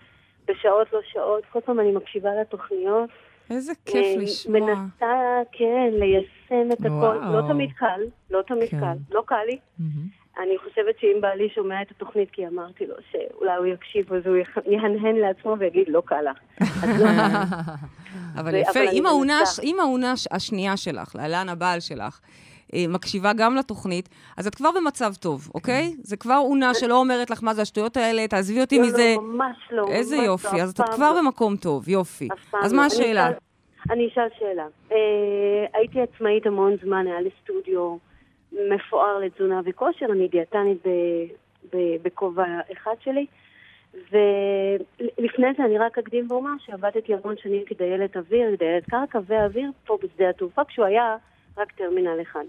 [0.47, 1.43] בשעות לא שעות.
[1.51, 3.09] כל פעם אני מקשיבה לתוכניות.
[3.49, 4.59] איזה כיף אה, לשמוע.
[4.59, 6.89] מנסה, כן, ליישם את הכל.
[6.89, 7.33] וואו.
[7.33, 8.79] לא תמיד קל, לא תמיד כן.
[8.79, 8.97] קל.
[9.11, 9.57] לא קל לי.
[10.39, 14.35] אני חושבת שאם בעלי שומע את התוכנית, כי אמרתי לו שאולי הוא יקשיב, אז הוא
[14.65, 16.37] יהנהן לעצמו ויגיד, לא קל לך.
[16.99, 17.07] לא.
[18.39, 18.79] אבל יפה,
[19.63, 22.19] אם העונה, השנייה שלך, להלן הבעל שלך,
[22.73, 25.93] אה, מקשיבה גם לתוכנית, אז את כבר במצב טוב, אוקיי?
[26.03, 29.13] זה כבר עונה שלא אומרת לך מה זה השטויות האלה, תעזבי אותי לא, מזה.
[29.15, 29.87] לא, ממש לא.
[29.87, 31.21] איזה לא, יופי, אז את כבר לא.
[31.21, 32.27] במקום טוב, יופי.
[32.63, 32.77] אז לא.
[32.77, 33.29] מה השאלה?
[33.89, 34.65] אני אשאל שאלה.
[34.91, 34.97] אה,
[35.73, 37.97] הייתי עצמאית המון זמן, היה לי סטודיו
[38.51, 40.77] מפואר לתזונה וכושר, אני דיאטנית
[41.73, 43.25] בכובע אחד שלי.
[44.11, 49.97] ולפני זה אני רק אקדים ואומר שעבדתי המון שנים כדיילת אוויר, דיילת קרקע ואוויר פה
[50.03, 51.15] בשדה התעופה, כשהוא היה
[51.57, 52.43] רק טרמינל אחד.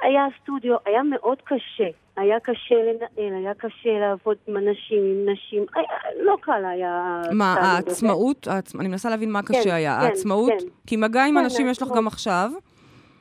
[0.00, 1.88] היה סטודיו, היה מאוד קשה.
[2.16, 5.64] היה קשה לנהל, היה קשה לעבוד עם אנשים, עם נשים.
[5.74, 5.86] היה,
[6.22, 7.22] לא קל היה...
[7.32, 7.54] מה.
[7.60, 9.98] העצמאות, העצ- אני מנסה להבין מה כן, קשה היה.
[10.00, 10.66] כן, העצמאות, כן.
[10.86, 11.98] כי מגע עם כן, אנשים יש לך העצמאות.
[12.02, 12.50] גם עכשיו,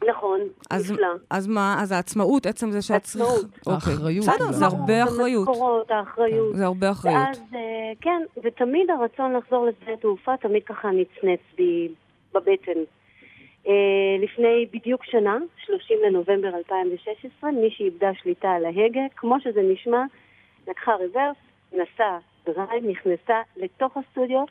[0.09, 0.39] נכון,
[0.71, 1.07] אז- נפלא.
[1.29, 3.23] אז מה, אז העצמאות, עצם זה שאת צריכה...
[3.23, 3.45] עצמאות.
[3.67, 3.93] אוקיי.
[3.93, 4.25] האחריות.
[4.25, 4.51] בסדר.
[4.51, 5.47] זה הרבה אחריות.
[5.47, 6.55] המשכורות, האחריות.
[6.55, 7.17] זה הרבה אחריות.
[7.17, 7.59] ואז אה,
[8.01, 11.87] כן, ותמיד הרצון לחזור לשדה התעופה תמיד ככה נצנץ בי
[12.33, 12.79] בבטן.
[13.65, 13.69] Uh,
[14.23, 20.03] לפני בדיוק שנה, 30 לנובמבר 2016, מישהי איבדה שליטה על ההגה, כמו שזה נשמע,
[20.67, 21.37] לקחה רוורס,
[21.73, 24.43] נסעה דרייב, נכנסה לתוך הסטודיו,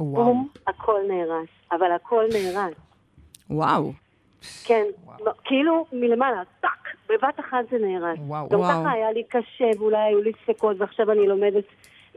[0.00, 0.24] וואו.
[0.24, 1.48] בום, הכל נהרס.
[1.72, 2.74] אבל הכל נהרס.
[3.50, 3.92] וואו.
[4.64, 4.84] כן,
[5.26, 6.70] לא, כאילו מלמעלה, טאק,
[7.08, 8.18] בבת אחת זה נהרס.
[8.26, 8.48] וואו.
[8.48, 8.70] גם וואו.
[8.70, 11.64] ככה היה לי קשה, ואולי היו לי ספקות, ועכשיו אני לומדת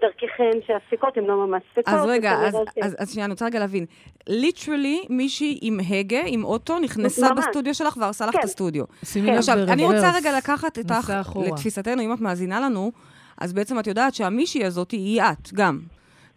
[0.02, 1.94] דרככם שהספקות הן לא ממש ספקות.
[1.94, 3.86] אז רגע, אז, ש- אז, אז שנייה, אני רוצה רגע להבין.
[4.28, 7.46] literally, מישהי עם הגה, עם אוטו, נכנסה ממש.
[7.48, 8.40] בסטודיו שלך והרסה לך כן.
[8.40, 8.84] את הסטודיו.
[9.06, 9.38] שימי כן.
[9.38, 10.12] עכשיו, אני רוצה.
[10.16, 11.12] רגע לקחת אותך.
[11.46, 12.92] לתפיסתנו, אם את מאזינה לנו,
[13.38, 15.80] אז בעצם את יודעת שהמישהי הזאת היא את גם.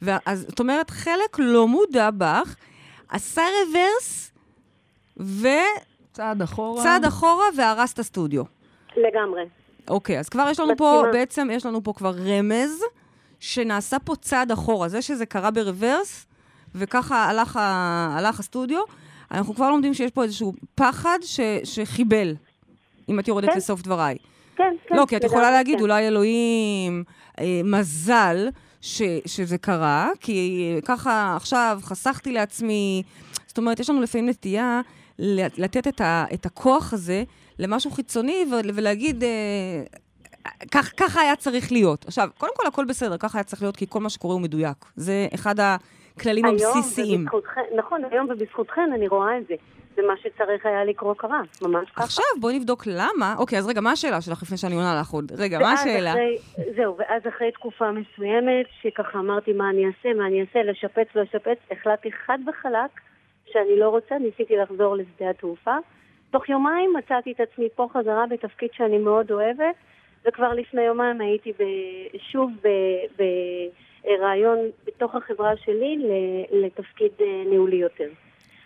[0.02, 2.56] ואז, זאת אומרת, חלק לא מודע בך,
[3.08, 4.31] עשה רוורס
[5.16, 5.62] וצעד
[6.12, 6.98] צעד אחורה.
[7.08, 8.42] אחורה והרס את הסטודיו.
[8.96, 9.42] לגמרי.
[9.88, 11.12] אוקיי, אז כבר יש לנו פה, מסכימה.
[11.12, 12.82] בעצם יש לנו פה כבר רמז
[13.40, 14.88] שנעשה פה צעד אחורה.
[14.88, 16.26] זה שזה קרה ברוורס,
[16.74, 18.14] וככה הלך, ה...
[18.18, 18.80] הלך הסטודיו,
[19.30, 21.40] אנחנו כבר לומדים שיש פה איזשהו פחד ש...
[21.64, 22.34] שחיבל,
[23.08, 23.56] אם את יורדת כן.
[23.56, 24.16] לסוף דבריי.
[24.56, 24.96] כן, כן.
[24.96, 25.82] לא, כי את יכולה לגמרי, להגיד, כן.
[25.82, 27.04] אולי אלוהים,
[27.38, 28.48] אה, מזל
[28.80, 33.02] ש, שזה קרה, כי ככה עכשיו חסכתי לעצמי.
[33.46, 34.80] זאת אומרת, יש לנו לפעמים נטייה
[35.58, 37.22] לתת את, ה, את הכוח הזה
[37.58, 39.28] למשהו חיצוני ולהגיד, אה,
[40.70, 42.04] כך, ככה היה צריך להיות.
[42.06, 44.76] עכשיו, קודם כל, הכל בסדר, ככה היה צריך להיות, כי כל מה שקורה הוא מדויק.
[44.96, 47.20] זה אחד הכללים היום, הבסיסיים.
[47.20, 49.54] ובזכותכם, נכון, היום ובזכותכם אני רואה את זה.
[49.96, 52.04] זה מה שצריך היה לקרות קרה, ממש ככה.
[52.04, 53.34] עכשיו, בואי נבדוק למה.
[53.38, 55.32] אוקיי, אז רגע, מה השאלה שלך לפני שאני עונה לך עוד?
[55.38, 56.10] רגע, מה השאלה?
[56.10, 56.38] אחרי,
[56.76, 61.22] זהו, ואז אחרי תקופה מסוימת, שככה אמרתי מה אני אעשה, מה אני אעשה, לשפץ, לא
[61.22, 62.90] לשפץ, החלטתי חד וחלק
[63.52, 65.76] שאני לא רוצה, ניסיתי לחזור לשדה התעופה.
[66.30, 69.74] תוך יומיים מצאתי את עצמי פה חזרה בתפקיד שאני מאוד אוהבת,
[70.26, 71.62] וכבר לפני יומיים הייתי ב,
[72.18, 72.50] שוב
[74.04, 75.98] ברעיון בתוך החברה שלי
[76.52, 78.08] לתפקיד אה, ניהולי יותר.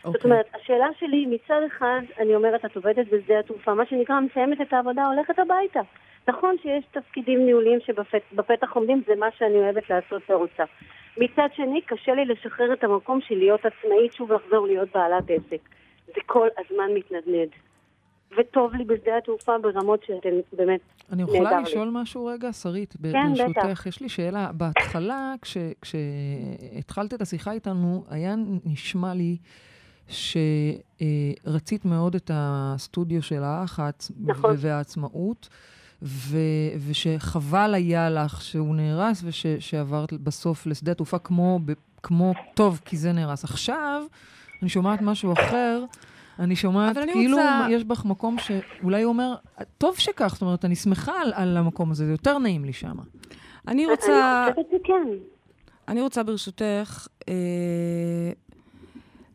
[0.05, 0.31] זאת אוקיי.
[0.31, 4.73] אומרת, השאלה שלי, מצד אחד, אני אומרת, את עובדת בשדה התעופה, מה שנקרא, מסיימת את
[4.73, 5.81] העבודה, הולכת הביתה.
[6.29, 10.65] נכון שיש תפקידים ניהוליים שבפתח עומדים, זה מה שאני אוהבת לעשות ורוצה.
[11.19, 15.69] מצד שני, קשה לי לשחרר את המקום של להיות עצמאית, שוב לחזור להיות בעלת עסק.
[16.07, 17.49] זה כל הזמן מתנדנד.
[18.39, 20.81] וטוב לי בשדה התעופה ברמות שאתם באמת...
[21.13, 21.63] אני יכולה לי.
[21.63, 22.95] לשאול משהו רגע, שרית?
[23.13, 23.87] כן, ברשותך, בטח.
[23.87, 24.51] יש לי שאלה.
[24.53, 29.37] בהתחלה, כש- כשהתחלת את השיחה איתנו, היה נשמע לי
[30.09, 34.55] שרצית מאוד את הסטודיו של האח העצ- נכון.
[34.59, 35.49] והעצמאות,
[36.03, 36.37] ו-
[36.87, 43.13] ושחבל היה לך שהוא נהרס ושעברת בסוף לשדה התעופה כמו, ב- כמו, טוב, כי זה
[43.13, 43.45] נהרס.
[43.45, 44.03] עכשיו,
[44.63, 45.85] אני שומעת משהו אחר.
[46.39, 49.35] אני שומעת אני כאילו רוצה- יש בך מקום שאולי הוא אומר,
[49.79, 52.97] טוב שכך, זאת אומרת, אני שמחה על, על המקום הזה, זה יותר נעים לי שם.
[53.69, 54.45] אני רוצה...
[54.47, 55.09] אני חושבת שכן.
[55.89, 57.35] אני רוצה ברשותך אה,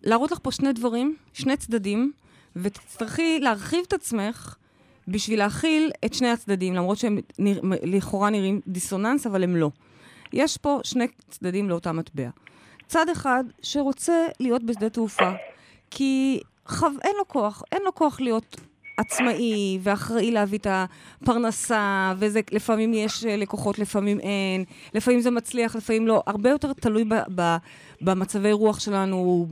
[0.04, 2.12] להראות לך פה שני דברים, שני צדדים,
[2.56, 4.56] ותצטרכי להרחיב את עצמך
[5.08, 9.70] בשביל להכיל את שני הצדדים, למרות שהם נרא, לכאורה נראים דיסוננס, אבל הם לא.
[10.34, 12.30] יש פה שני צדדים לאותה מטבע.
[12.88, 15.32] צד אחד שרוצה להיות בשדה תעופה,
[15.92, 16.88] כי חו...
[17.04, 18.58] אין לו כוח, אין לו כוח להיות
[18.98, 26.08] עצמאי ואחראי להביא את הפרנסה, ולפעמים יש אה, לקוחות, לפעמים אין, לפעמים זה מצליח, לפעמים
[26.08, 26.24] לא.
[26.28, 27.56] הרבה יותר תלוי ב, ב,
[28.02, 29.48] במצבי רוח שלנו,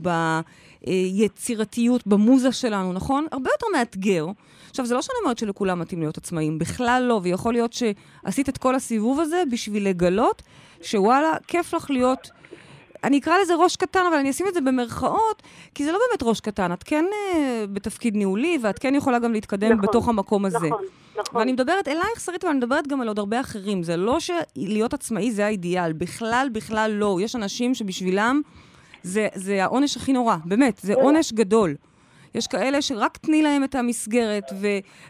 [0.86, 3.26] ביצירתיות, במוזה שלנו, נכון?
[3.32, 4.26] הרבה יותר מאתגר.
[4.70, 8.58] עכשיו, זה לא שאני אומרת שלכולם מתאים להיות עצמאים, בכלל לא, ויכול להיות שעשית את
[8.58, 10.42] כל הסיבוב הזה בשביל לגלות
[10.82, 12.30] שוואלה, כיף לך להיות...
[13.04, 15.42] אני אקרא לזה ראש קטן, אבל אני אשים את זה במרכאות,
[15.74, 16.72] כי זה לא באמת ראש קטן.
[16.72, 17.36] את כן uh,
[17.72, 20.56] בתפקיד ניהולי, ואת כן יכולה גם להתקדם נכון, בתוך המקום הזה.
[20.56, 20.84] נכון,
[21.18, 21.40] נכון.
[21.40, 23.82] ואני מדברת אלייך, שרית, ואני מדברת גם על עוד הרבה אחרים.
[23.82, 27.18] זה לא שלהיות עצמאי זה האידיאל, בכלל, בכלל לא.
[27.20, 28.40] יש אנשים שבשבילם
[29.02, 31.74] זה, זה העונש הכי נורא, באמת, זה עונש גדול.
[32.34, 34.66] יש כאלה שרק תני להם את המסגרת, ו,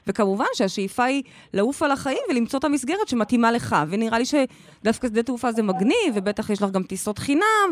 [0.07, 1.23] וכמובן שהשאיפה היא
[1.55, 3.77] לעוף על החיים ולמצוא את המסגרת שמתאימה לך.
[3.89, 7.71] ונראה לי שדווקא שדה תעופה זה מגניב, ובטח יש לך גם טיסות חינם,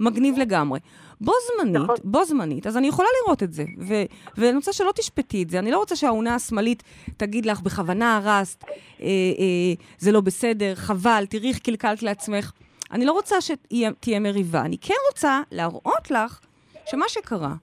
[0.00, 0.80] ומגניב לגמרי.
[1.20, 1.96] בו זמנית, נכון.
[2.04, 3.64] בו זמנית, אז אני יכולה לראות את זה.
[3.80, 4.04] ו-
[4.36, 5.58] ואני רוצה שלא תשפטי את זה.
[5.58, 6.82] אני לא רוצה שהאונה השמאלית
[7.16, 12.52] תגיד לך, בכוונה הרסת, אה, אה, זה לא בסדר, חבל, תראי איך קלקלת לעצמך.
[12.92, 14.60] אני לא רוצה שתהיה מריבה.
[14.60, 16.40] אני כן רוצה להראות לך
[16.90, 17.54] שמה שקרה,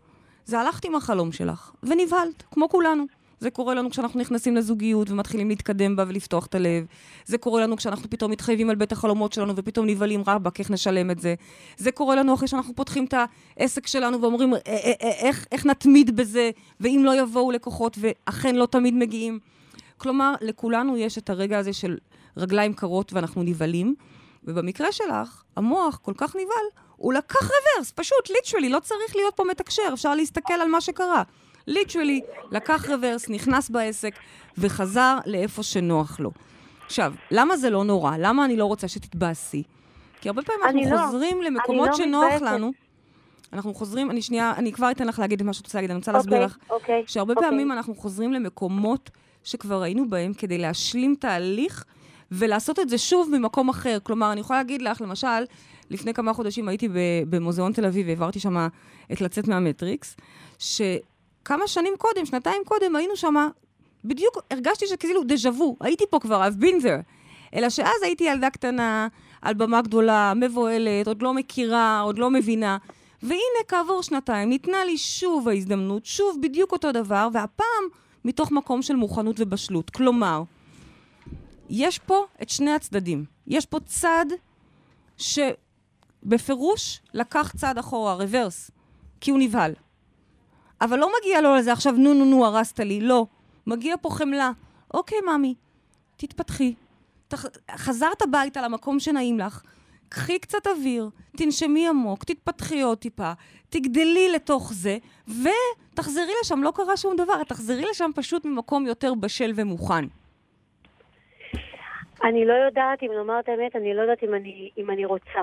[0.45, 3.05] זה הלכת עם החלום שלך, ונבהלת, כמו כולנו.
[3.39, 6.85] זה קורה לנו כשאנחנו נכנסים לזוגיות ומתחילים להתקדם בה ולפתוח את הלב.
[7.25, 11.11] זה קורה לנו כשאנחנו פתאום מתחייבים על בית החלומות שלנו ופתאום נבהלים רבאק, איך נשלם
[11.11, 11.35] את זה.
[11.77, 13.13] זה קורה לנו אחרי שאנחנו פותחים את
[13.57, 18.55] העסק שלנו ואומרים, "אה, אה, אה, איך, איך נתמיד בזה, ואם לא יבואו לקוחות, ואכן
[18.55, 19.39] לא תמיד מגיעים.
[19.97, 21.97] כלומר, לכולנו יש את הרגע הזה של
[22.37, 23.95] רגליים קרות ואנחנו נבהלים,
[24.43, 29.43] ובמקרה שלך, המוח כל כך נבהל, הוא לקח רוורס, פשוט, literally, לא צריך להיות פה
[29.43, 31.23] מתקשר, אפשר להסתכל על מה שקרה.
[31.67, 34.15] ליטרלי, לקח רוורס, נכנס בעסק,
[34.57, 36.31] וחזר לאיפה שנוח לו.
[36.85, 38.17] עכשיו, למה זה לא נורא?
[38.19, 39.63] למה אני לא רוצה שתתבאסי?
[40.21, 41.05] כי הרבה פעמים אנחנו לא.
[41.05, 42.41] חוזרים למקומות לא שנוח מתבאסת.
[42.41, 42.71] לנו.
[43.53, 45.97] אנחנו חוזרים, אני שנייה, אני כבר אתן לך להגיד את מה שאת רוצה להגיד, אני
[45.97, 46.57] רוצה להסביר לך.
[46.69, 47.49] אוקיי, שהרבה אוקיי.
[47.49, 49.09] פעמים אנחנו חוזרים למקומות
[49.43, 51.83] שכבר היינו בהם כדי להשלים תהליך
[52.31, 53.97] ולעשות את זה שוב ממקום אחר.
[54.03, 55.43] כלומר, אני יכולה להגיד לך, למשל,
[55.89, 56.89] לפני כמה חודשים הייתי
[57.29, 58.67] במוזיאון תל אביב והעברתי שם
[59.11, 60.15] את לצאת מהמטריקס,
[60.59, 63.47] שכמה שנים קודם, שנתיים קודם, היינו שם,
[64.05, 67.03] בדיוק הרגשתי שכאילו דז'ה וו, הייתי פה כבר, I've been there.
[67.55, 69.07] אלא שאז הייתי ילדה קטנה,
[69.41, 72.77] על במה גדולה, מבוהלת, עוד לא מכירה, עוד לא מבינה.
[73.23, 77.83] והנה, כעבור שנתיים, ניתנה לי שוב ההזדמנות, שוב בדיוק אותו דבר, והפעם
[78.25, 79.89] מתוך מקום של מוכנות ובשלות.
[79.89, 80.43] כלומר,
[81.69, 83.25] יש פה את שני הצדדים.
[83.47, 84.25] יש פה צד
[86.23, 88.71] שבפירוש לקח צעד אחורה, רוורס,
[89.21, 89.73] כי הוא נבהל.
[90.81, 93.25] אבל לא מגיע לו לזה עכשיו, נו נו נו, הרסת לי, לא.
[93.67, 94.51] מגיע פה חמלה.
[94.93, 95.55] אוקיי, ממי,
[96.17, 96.73] תתפתחי.
[97.27, 97.45] תח...
[97.71, 99.61] חזרת הביתה למקום שנעים לך,
[100.09, 103.31] קחי קצת אוויר, תנשמי עמוק, תתפתחי עוד טיפה,
[103.69, 109.51] תגדלי לתוך זה, ותחזרי לשם, לא קרה שום דבר, תחזרי לשם פשוט ממקום יותר בשל
[109.55, 110.05] ומוכן.
[112.23, 115.41] אני לא יודעת, אם לומר את האמת, אני לא יודעת אם אני, אם אני רוצה.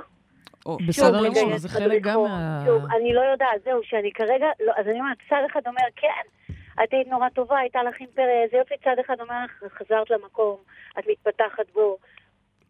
[0.88, 2.20] בסדר גמור, זה חלק גם.
[2.20, 2.64] מה...
[2.96, 6.52] אני לא יודעת, זהו, שאני כרגע, לא, אז אני אומרת, צד אחד אומר, כן,
[6.84, 10.56] את היית נורא טובה, הייתה לך אימפריה, איזה יופי, צד אחד אומר לך, חזרת למקום,
[10.98, 11.98] את מתפתחת בו, טוב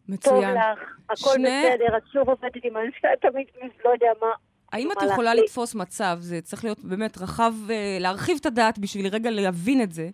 [0.09, 0.53] מצוין.
[0.57, 3.47] לך, הכל שני- בסדר, את שוב עובדת עם אנשים, את תמיד
[3.85, 4.27] לא יודע מה.
[4.73, 5.43] האם את יכולה להחליט.
[5.49, 9.91] לתפוס מצב, זה צריך להיות באמת רחב, אה, להרחיב את הדעת בשביל רגע להבין את
[9.91, 10.09] זה,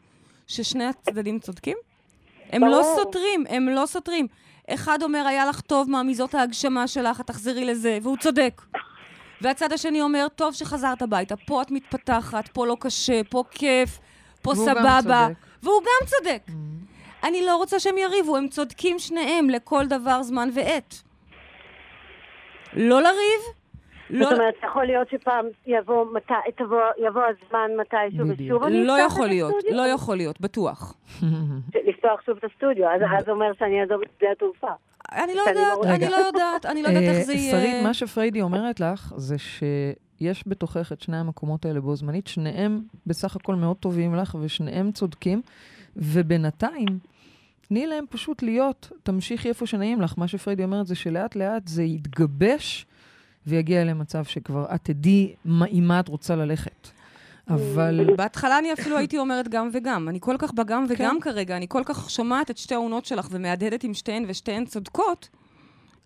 [0.48, 1.78] ששני הצדדים צודקים?
[2.52, 2.82] הם לא.
[2.96, 4.28] סותרים, הם לא סותרים.
[4.70, 8.62] אחד אומר, היה לך טוב, מה מזאת ההגשמה שלך, את תחזרי לזה, והוא צודק.
[9.42, 14.00] והצד השני אומר, טוב שחזרת הביתה, פה את מתפתחת, פה לא קשה, פה כיף,
[14.42, 15.28] פה והוא גם סבבה.
[15.28, 15.38] צודק.
[15.64, 16.42] והוא גם צודק.
[16.48, 16.52] Mm.
[17.24, 20.96] אני לא רוצה שהם יריבו, הם צודקים שניהם לכל דבר, זמן ועת.
[22.74, 23.42] לא לריב,
[24.10, 24.30] לא...
[24.30, 28.28] זאת אומרת, יכול להיות שפעם יבוא, מתי, תבוא, יבוא הזמן מתישהו.
[28.28, 29.78] ושוב אני לא אפתח יכול את להיות, הסטודיו?
[29.78, 30.94] לא יכול להיות, בטוח.
[31.88, 34.72] לפתוח שוב את הסטודיו, אז זה אומר שאני אעזוב את שדה התעופה.
[35.12, 36.02] אני לא לא יודעת.
[36.02, 37.52] אני לא יודעת, אני לא יודעת אה, איך זה יהיה.
[37.52, 42.82] שרית, מה שפריידי אומרת לך, זה שיש בתוכך את שני המקומות האלה בו זמנית, שניהם
[43.06, 45.42] בסך הכל מאוד טובים לך, ושניהם צודקים,
[45.96, 47.00] ובינתיים,
[47.68, 50.14] תני להם פשוט להיות, תמשיכי איפה שנעים לך.
[50.18, 52.86] מה שפריידי אומרת זה שלאט לאט זה יתגבש,
[53.48, 56.88] ויגיע למצב שכבר את תדעי עם מה את רוצה ללכת.
[57.50, 58.16] אבל...
[58.16, 60.10] בהתחלה אני אפילו הייתי אומרת גם וגם.
[60.10, 60.94] אני כל כך בגם כן.
[60.94, 65.30] וגם כרגע, אני כל כך שומעת את שתי העונות שלך ומהדהדת עם שתיהן ושתיהן צודקות,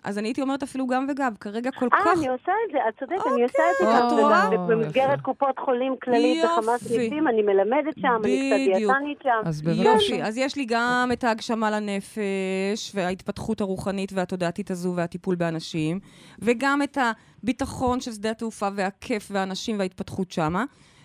[0.04, 1.36] אז אני הייתי אומרת אפילו גם וגם.
[1.36, 2.18] כרגע כל אה, כך...
[2.18, 3.88] אני עושה את זה, את צודקת, אני עושה את זה.
[3.88, 4.00] אוקיי.
[4.00, 4.50] גם את רואה?
[4.52, 5.22] וגם במסגרת יפה.
[5.22, 6.78] קופות חולים כללית בכמה.
[6.78, 8.78] סניפים, אני מלמדת שם, אני קצת.
[8.78, 9.42] דיאטנית שם.
[9.46, 10.28] אז בבקשה.
[10.28, 16.00] אז יש לי גם את ההגשמה לנפש, וההתפתחות הרוחנית והתודעתית הזו והטיפול באנשים,
[16.40, 16.98] וגם את
[17.44, 20.64] הביטחון של שדה התעופה והכיף והאנשים וההתפתחות שמה.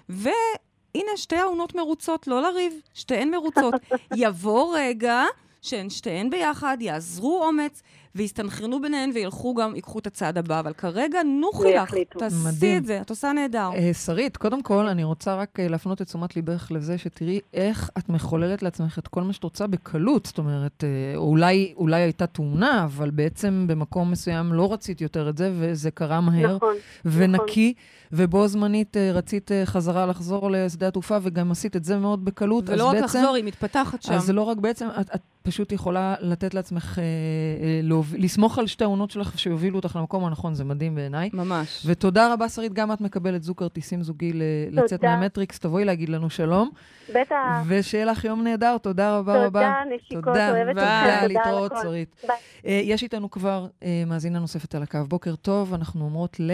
[0.09, 3.75] והנה, שתי העונות מרוצות, לא לריב, שתיהן מרוצות.
[4.17, 5.25] יבוא רגע
[5.63, 7.83] שהן שתיהן ביחד, יאזרו אומץ,
[8.17, 10.61] ויסתנכרנו ביניהן וילכו גם, ייקחו את הצעד הבא.
[10.61, 11.95] אבל כרגע, נוחי לך.
[12.19, 12.77] תעשי מדהים.
[12.77, 13.71] את זה, את עושה נהדר.
[13.75, 17.91] אה, שרית, קודם כל, אני רוצה רק אה, להפנות את תשומת ליבך לזה שתראי איך
[17.99, 20.27] את מחוללת לעצמך את כל מה שאת רוצה בקלות.
[20.27, 25.39] זאת אומרת, אה, אולי, אולי הייתה תאונה, אבל בעצם במקום מסוים לא רצית יותר את
[25.39, 26.75] זה, וזה קרה מהר נכון.
[27.05, 27.75] ונקי,
[28.13, 32.71] ובו זמנית אה, רצית אה, חזרה לחזור לשדה התעופה, וגם עשית את זה מאוד בקלות.
[32.71, 34.13] אז ולא רק בעצם- לחזור, היא מתפתחת שם.
[34.13, 38.59] אז זה לא רק בעצם, את, את פשוט יכולה לתת לעצמך, אה, אה, להוביל, לסמוך
[38.59, 41.31] על שתי העונות שלך שיובילו אותך למקום הנכון, זה מדהים בעיניי.
[41.33, 41.83] ממש.
[41.87, 45.17] ותודה רבה, שרית, גם את מקבלת זוג כרטיסים זוגי ל- לצאת תודה.
[45.17, 46.71] מהמטריקס, תבואי להגיד לנו שלום,
[47.15, 47.37] בטח.
[47.67, 49.61] ושיהיה לך יום נהדר, תודה רבה רבה.
[49.61, 50.71] תודה, נשיקות, תודה, אוהבת.
[50.71, 50.81] אתכם.
[50.81, 51.73] תודה, תודה להתראות.
[51.83, 52.17] שרית.
[52.27, 52.37] ביי.
[52.67, 53.67] אה, יש איתנו כבר
[54.07, 54.99] מאזינה נוספת על הקו.
[55.09, 56.51] בוקר טוב, אנחנו אומרות ל...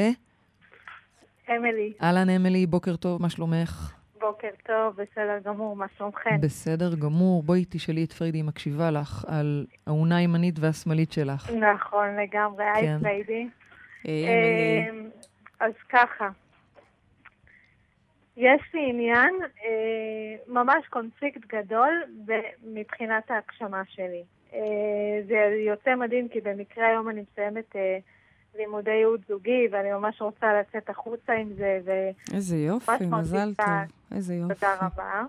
[1.58, 3.92] אמילי, אהלן, אמילי, בוקר טוב, מה שלומך?
[4.22, 6.40] בוקר טוב, בסדר גמור, מה שלומכם?
[6.40, 7.42] בסדר גמור.
[7.42, 11.50] בואי תשאלי את פריידי, היא מקשיבה לך, על האונה הימנית והשמאלית שלך.
[11.50, 12.72] נכון, לגמרי, כן.
[12.74, 13.48] היי פריידי.
[14.04, 14.90] היי, אמילי.
[14.90, 15.10] אמ,
[15.60, 16.28] אז ככה,
[18.36, 22.02] יש לי עניין, אה, ממש קונפליקט גדול
[22.64, 24.22] מבחינת ההגשמה שלי.
[24.54, 24.60] אה,
[25.26, 27.98] זה יוצא מדהים, כי במקרה היום אני מסיימת אה,
[28.54, 31.90] לימודי ייעוד זוגי, ואני ממש רוצה לצאת החוצה עם זה, ו...
[32.34, 33.66] איזה יופי, מזל טוב.
[34.14, 34.54] איזה יופי.
[34.54, 35.22] תודה רבה,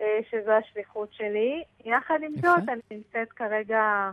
[0.00, 1.62] אה, שזו השליחות שלי.
[1.84, 2.48] יחד עם יפה.
[2.48, 4.10] זאת, אני נמצאת כרגע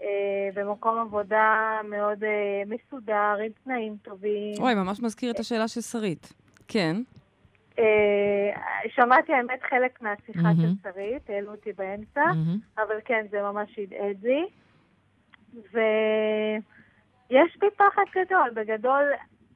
[0.00, 4.54] אה, במקום עבודה מאוד אה, מסודר, עם תנאים טובים.
[4.58, 6.32] אוי, ממש מזכיר את השאלה של שרית.
[6.68, 6.96] כן.
[7.78, 8.50] אה,
[8.94, 10.56] שמעתי האמת חלק מהשיחה מהמם.
[10.56, 12.58] של שרית, העלו אותי באמצע, מהמם.
[12.78, 14.46] אבל כן, זה ממש הדהד לי.
[17.30, 18.50] ויש בי פחד גדול.
[18.54, 19.04] בגדול,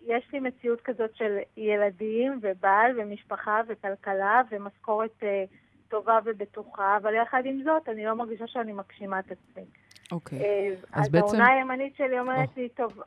[0.07, 5.45] יש לי מציאות כזאת של ילדים ובעל ומשפחה וכלכלה ומשכורת אה,
[5.89, 9.65] טובה ובטוחה, אבל יחד עם זאת, אני לא מרגישה שאני מגשימה את עצמי.
[10.13, 10.39] אוקיי.
[10.41, 12.53] אה, אז אז בעצם- העונה הימנית שלי אומרת או.
[12.63, 13.03] לי, טוב,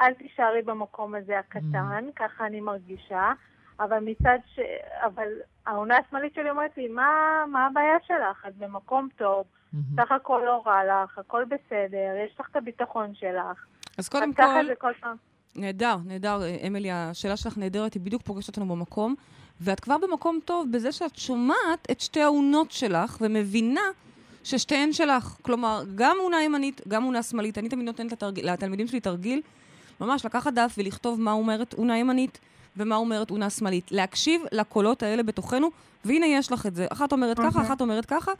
[0.00, 3.32] אל תישארי במקום הזה הקטן, ככה אני מרגישה,
[3.80, 4.60] אבל מצד ש...
[5.06, 5.28] אבל
[5.66, 7.10] העונה השמאלית שלי אומרת לי, מה,
[7.52, 8.46] מה הבעיה שלך?
[8.48, 9.84] את במקום טוב, מהמם.
[10.04, 13.66] סך הכל לא רע לך, הכל בסדר, יש לך את הביטחון שלך.
[13.98, 15.16] אז קודם ככה כל, זה כל פעם.
[15.56, 19.14] נהדר, נהדר, אמילי, השאלה שלך נהדרת, היא בדיוק פוגשת אותנו במקום,
[19.60, 23.80] ואת כבר במקום טוב בזה שאת שומעת את שתי האונות שלך ומבינה
[24.44, 25.36] ששתיהן שלך.
[25.42, 27.58] כלומר, גם אונה ימנית, גם אונה שמאלית.
[27.58, 29.40] אני תמיד נותנת לתרגיל, לתלמידים שלי תרגיל,
[30.00, 32.40] ממש לקחת דף ולכתוב מה אומרת אונה ימנית
[32.76, 33.92] ומה אומרת אונה שמאלית.
[33.92, 35.70] להקשיב לקולות האלה בתוכנו,
[36.04, 36.86] והנה יש לך את זה.
[36.90, 38.32] אחת אומרת ככה, אחת אומרת ככה.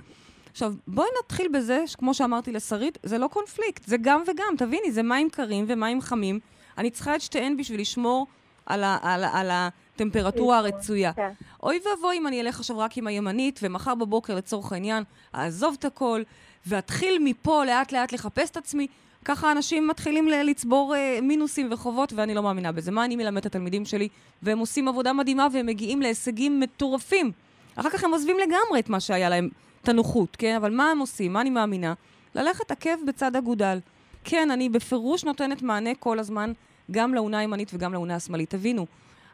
[0.54, 5.02] עכשיו, בואי נתחיל בזה, שכמו שאמרתי לשרית, זה לא קונפליקט, זה גם וגם, תביני, זה
[5.02, 6.40] מים קרים ומים חמים.
[6.78, 8.26] אני צריכה את שתיהן בשביל לשמור
[8.66, 11.12] על, ה, על, ה- על הטמפרטורה הרצויה.
[11.12, 11.30] כן.
[11.62, 15.84] אוי ואבוי אם אני אלך עכשיו רק עם הימנית, ומחר בבוקר, לצורך העניין, אעזוב את
[15.84, 16.22] הכל,
[16.66, 18.86] ואתחיל מפה לאט-לאט לחפש את עצמי.
[19.24, 22.90] ככה אנשים מתחילים לצבור אה, מינוסים וחובות, ואני לא מאמינה בזה.
[22.90, 24.08] מה אני מלמד את התלמידים שלי?
[24.42, 27.32] והם עושים עבודה מדהימה, והם מגיעים להישגים מטורפים.
[27.76, 29.48] אחר כך הם עוזבים לגמרי את מה שהיה להם,
[29.84, 30.56] את הנוחות, כן?
[30.56, 31.32] אבל מה הם עושים?
[31.32, 31.94] מה אני מאמינה?
[32.34, 33.78] ללכת עקב בצד אגודל.
[34.24, 36.52] כן, אני בפירוש נותנת מענה כל הזמן,
[36.90, 38.50] גם לאונה הימנית וגם לאונה השמאלית.
[38.50, 38.86] תבינו,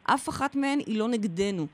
[0.04, 1.66] אף אחת מהן היא לא נגדנו.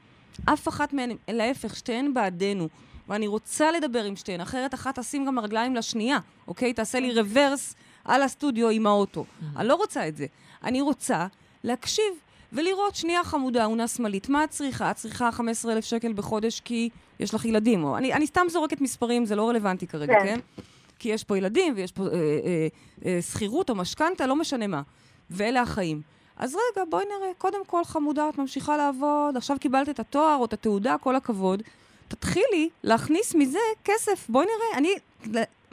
[0.44, 2.68] אף אחת מהן, להפך, שתיהן בעדנו.
[3.08, 6.72] ואני רוצה לדבר עם שתיהן, אחרת אחת תשים גם רגליים לשנייה, אוקיי?
[6.72, 9.24] תעשה לי רוורס על הסטודיו עם האוטו.
[9.56, 10.26] אני לא רוצה את זה.
[10.64, 11.26] אני רוצה
[11.64, 12.04] להקשיב
[12.52, 14.90] ולראות, שנייה חמודה, אונה שמאלית, מה את צריכה?
[14.90, 17.84] את צריכה 15,000 שקל בחודש כי יש לך ילדים.
[17.84, 20.24] או, אני, אני סתם זורקת מספרים, זה לא רלוונטי כרגע, כן.
[20.24, 20.40] כן?
[20.98, 22.68] כי יש פה ילדים ויש פה אה, אה,
[23.06, 24.82] אה, שכירות או משכנתה, לא משנה מה.
[25.30, 26.02] ואלה החיים.
[26.36, 27.30] אז רגע, בואי נראה.
[27.38, 31.62] קודם כל, חמודה, את ממשיכה לעבוד, עכשיו קיבלת את התואר או את התעודה, כל הכבוד.
[32.08, 34.26] תתחילי להכניס מזה כסף.
[34.28, 34.78] בואי נראה.
[34.78, 34.94] אני,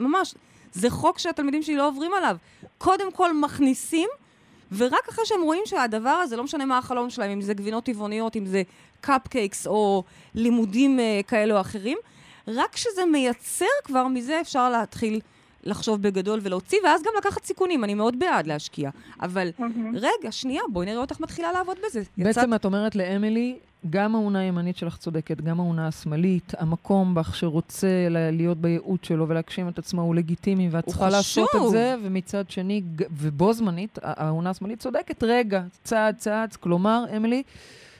[0.00, 0.34] ממש,
[0.72, 2.36] זה חוק שהתלמידים שלי לא עוברים עליו.
[2.78, 4.08] קודם כל מכניסים,
[4.76, 8.36] ורק אחרי שהם רואים שהדבר הזה, לא משנה מה החלום שלהם, אם זה גבינות טבעוניות,
[8.36, 8.62] אם זה
[9.04, 11.98] קפקייקס או לימודים uh, כאלה או אחרים,
[12.48, 15.20] רק כשזה מייצר כבר, מזה אפשר להתחיל
[15.64, 17.84] לחשוב בגדול ולהוציא, ואז גם לקחת סיכונים.
[17.84, 18.90] אני מאוד בעד להשקיע.
[19.22, 19.50] אבל
[19.94, 22.02] רגע, שנייה, בואי נראה אותך מתחילה לעבוד בזה.
[22.18, 23.58] בעצם את אומרת לאמילי,
[23.90, 29.68] גם האונה הימנית שלך צודקת, גם האונה השמאלית, המקום בך שרוצה להיות בייעוד שלו ולהגשים
[29.68, 31.66] את עצמו הוא לגיטימי, ואת הוא צריכה לעשות חשוב.
[31.66, 37.42] את זה, ומצד שני, ובו זמנית, האונה השמאלית צודקת, רגע, צעד צעד, כלומר, אמילי,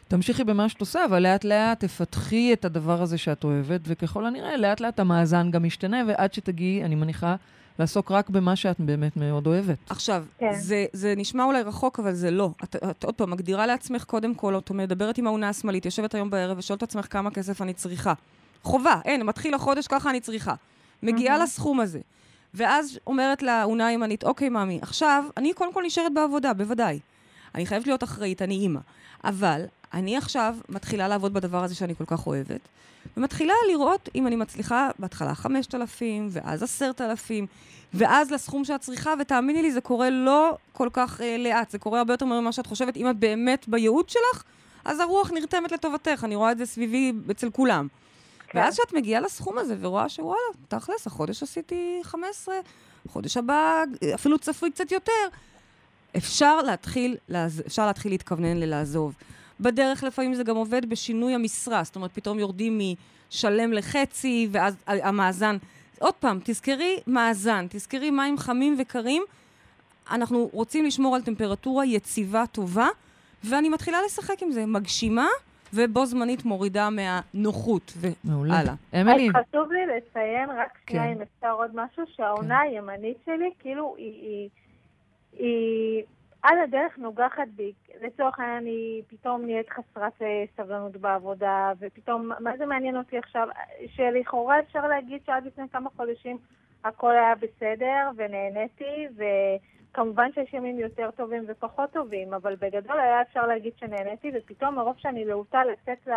[0.08, 4.56] תמשיכי במה שאת עושה, אבל לאט לאט תפתחי את הדבר הזה שאת אוהבת, וככל הנראה,
[4.56, 7.36] לאט לאט המאזן גם ישתנה, ועד שתגיעי, אני מניחה,
[7.78, 9.78] לעסוק רק במה שאת באמת מאוד אוהבת.
[9.88, 10.52] עכשיו, כן.
[10.52, 12.50] זה, זה נשמע אולי רחוק, אבל זה לא.
[12.64, 16.30] את, את עוד פעם מגדירה לעצמך קודם כל, את מדברת עם האונה השמאלית, יושבת היום
[16.30, 18.12] בערב ושואלת את עצמך כמה כסף אני צריכה.
[18.62, 20.54] חובה, אין, מתחיל החודש, ככה אני צריכה.
[21.02, 22.00] מגיעה לסכום הזה.
[22.54, 26.98] ואז אומרת לאונה הימנית, אוקיי, ממי, עכשיו, אני קודם כל נשארת בעבודה, בוודאי.
[27.54, 28.80] אני חייבת להיות אחראית, אני אימא.
[29.24, 29.64] אבל
[29.94, 32.61] אני עכשיו מתחילה לעבוד בדבר הזה שאני כל כך אוהבת,
[33.16, 37.46] ומתחילה לראות אם אני מצליחה בהתחלה 5,000, ואז 10,000,
[37.94, 41.98] ואז לסכום שאת צריכה, ותאמיני לי, זה קורה לא כל כך אה, לאט, זה קורה
[41.98, 42.96] הרבה יותר ממה שאת חושבת.
[42.96, 44.42] אם את באמת בייעוד שלך,
[44.85, 47.88] אז הרוח נרתמת לטובתך, אני רואה את זה סביבי אצל כולם.
[48.48, 48.59] כן.
[48.59, 52.54] ואז כשאת מגיעה לסכום הזה ורואה שוואלה, תכלס, החודש עשיתי 15,
[53.09, 55.12] חודש הבא אפילו צפוי קצת יותר,
[56.16, 57.16] אפשר להתחיל.
[57.66, 59.14] אפשר להתחיל להתכוונן ללעזוב.
[59.60, 62.80] בדרך לפעמים זה גם עובד בשינוי המשרה, זאת אומרת, פתאום יורדים
[63.30, 65.56] משלם לחצי, ואז המאזן...
[65.98, 69.22] עוד פעם, תזכרי מאזן, תזכרי מים חמים וקרים.
[70.10, 72.88] אנחנו רוצים לשמור על טמפרטורה יציבה, טובה,
[73.44, 74.66] ואני מתחילה לשחק עם זה.
[74.66, 75.26] מגשימה,
[75.74, 77.92] ובו זמנית מורידה מהנוחות.
[78.24, 78.74] והלאה.
[79.00, 81.12] אמילי, אז חשוב לי לציין, רק שנייה כן.
[81.12, 84.48] אם אפשר עוד משהו, שהעונה הימנית שלי, כאילו, היא, היא,
[85.32, 86.02] היא
[86.44, 87.72] על הדרך נוגחת בי.
[88.00, 93.48] לצורך העניין, היא פתאום נהיית חסרת אה, סבלנות בעבודה, ופתאום, מה זה מעניין אותי עכשיו?
[93.87, 96.38] שלכאורה אפשר להגיד שעד לפני כמה חודשים
[96.85, 103.46] הכל היה בסדר, ונהניתי, וכמובן שיש ימים יותר טובים ופחות טובים, אבל בגדול היה אפשר
[103.46, 106.09] להגיד שנהניתי, ופתאום מרוב שאני להוטה לצאת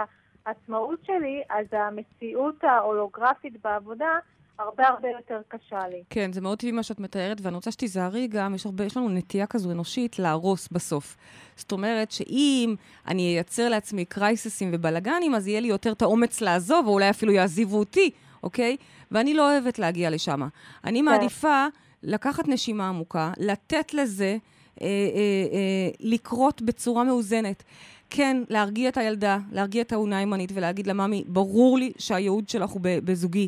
[0.46, 4.12] לעצמאות שלי, אז המציאות ההולוגרפית בעבודה
[4.60, 6.04] הרבה הרבה יותר קשה לי.
[6.10, 9.10] כן, זה מאוד טבעי מה שאת מתארת, ואני רוצה שתיזהרי גם, יש, הרבה, יש לנו
[9.10, 11.18] נטייה כזו אנושית להרוס בסוף.
[11.56, 12.76] זאת אומרת שאם
[13.08, 17.32] אני אייצר לעצמי קרייססים ובלאגנים, אז יהיה לי יותר את האומץ לעזוב, או אולי אפילו
[17.32, 18.12] יעזיבו אותי,
[18.44, 18.78] אוקיי?
[19.12, 20.42] ואני לא אוהבת להגיע לשם.
[20.84, 21.66] אני מעדיפה
[22.04, 24.38] לקחת נשימה עמוקה, לתת לזה
[24.82, 27.64] אה, אה, אה, לקרות בצורה מאוזנת.
[28.10, 32.70] כן, להרגיע את הילדה, להרגיע את האונה הימנית ולהגיד לה, ממי, ברור לי שהייעוד שלך
[32.70, 33.48] הוא בזוגי.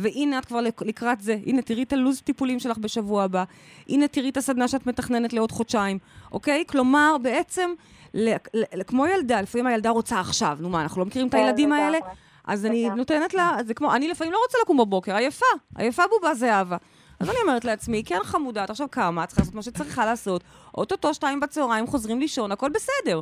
[0.00, 3.44] והנה את כבר לקראת זה, הנה תראי את הלו"ז טיפולים שלך בשבוע הבא,
[3.88, 5.98] הנה תראי את הסדנה שאת מתכננת לעוד חודשיים,
[6.32, 6.64] אוקיי?
[6.68, 7.70] כלומר, בעצם,
[8.14, 11.38] ל, ל, כמו ילדה, לפעמים הילדה רוצה עכשיו, נו מה, אנחנו לא מכירים את כן,
[11.38, 11.72] הילדים.
[11.72, 11.98] האלה?
[12.44, 15.46] אז אני נותנת לה, זה כמו, אני לפעמים לא רוצה לקום בבוקר, עייפה,
[15.78, 16.76] עייפה בובה זהבה.
[17.20, 20.44] אז אני אומרת לעצמי, כן חמודה, את עכשיו קמה, את צריכה לעשות מה שצריכה לעשות,
[20.74, 23.20] אוטוטו שתיים בצהריים, חוזרים לישון, הכל בסדר.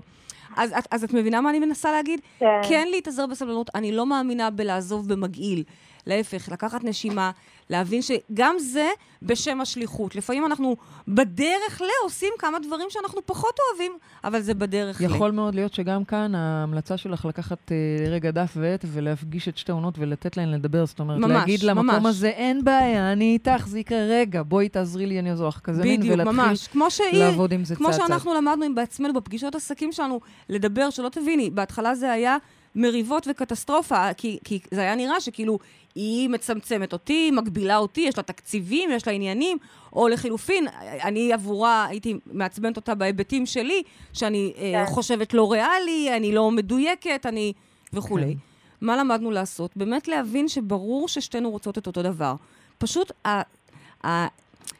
[0.58, 2.20] אז, את- אז את מבינה מה אני מנסה להגיד?
[2.38, 2.46] כן.
[2.68, 5.62] כן להתאזר בסבלנות, אני לא מאמינה בלעזוב במגעיל.
[6.06, 7.30] להפך, לקחת נשימה,
[7.70, 8.88] להבין שגם זה
[9.22, 10.16] בשם השליחות.
[10.16, 10.76] לפעמים אנחנו
[11.08, 13.92] בדרך ל עושים כמה דברים שאנחנו פחות אוהבים,
[14.24, 15.04] אבל זה בדרך ל.
[15.04, 17.76] יכול מאוד להיות שגם כאן ההמלצה שלך לקחת אה,
[18.10, 20.86] רגע דף ועט ולהפגיש את שתי עונות ולתת להן לדבר.
[20.86, 22.06] זאת אומרת, ממש, להגיד למקום ממש.
[22.06, 25.82] הזה, אין בעיה, אני איתך, זה יקרה, רגע, בואי תעזרי לי, אני אעזור לך כזה
[25.82, 26.66] מין, ולהתחיל ממש.
[26.66, 28.08] כמו שהיא, לעבוד עם זה כמו צעד צעד.
[28.08, 32.36] שאנחנו למדנו עם בעצמנו בפגישות עסקים שלנו, לדבר, שלא תביני, בהתחלה זה היה
[32.74, 35.58] מריבות וקטסטרופה, כי, כי זה היה נראה שכאילו
[35.94, 39.58] היא מצמצמת אותי, מגבילה אותי, יש לה תקציבים, יש לה עניינים,
[39.92, 40.66] או לחילופין,
[41.04, 43.82] אני עבורה, הייתי מעצבנת אותה בהיבטים שלי,
[44.12, 44.92] שאני אה, כן.
[44.92, 47.52] חושבת לא ריאלי, אני לא מדויקת, אני...
[47.92, 48.34] וכולי.
[48.34, 48.38] כן.
[48.86, 49.76] מה למדנו לעשות?
[49.76, 52.34] באמת להבין שברור ששתינו רוצות את אותו דבר.
[52.78, 54.26] פשוט ה-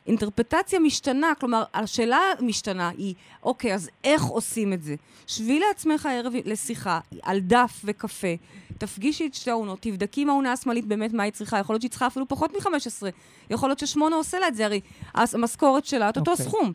[0.09, 4.95] האינטרפטציה משתנה, כלומר, השאלה המשתנה היא, אוקיי, אז איך עושים את זה?
[5.27, 8.35] שבי לעצמך הערב לשיחה על דף וקפה,
[8.79, 11.91] תפגישי את שתי העונות, תבדקי עם העונה השמאלית באמת מה היא צריכה, יכול להיות שהיא
[11.91, 13.07] צריכה אפילו פחות מ-15,
[13.51, 14.81] יכול להיות ששמונה עושה לה את זה, הרי
[15.15, 16.47] המשכורת שלה, את אותו אוקיי.
[16.47, 16.73] סכום.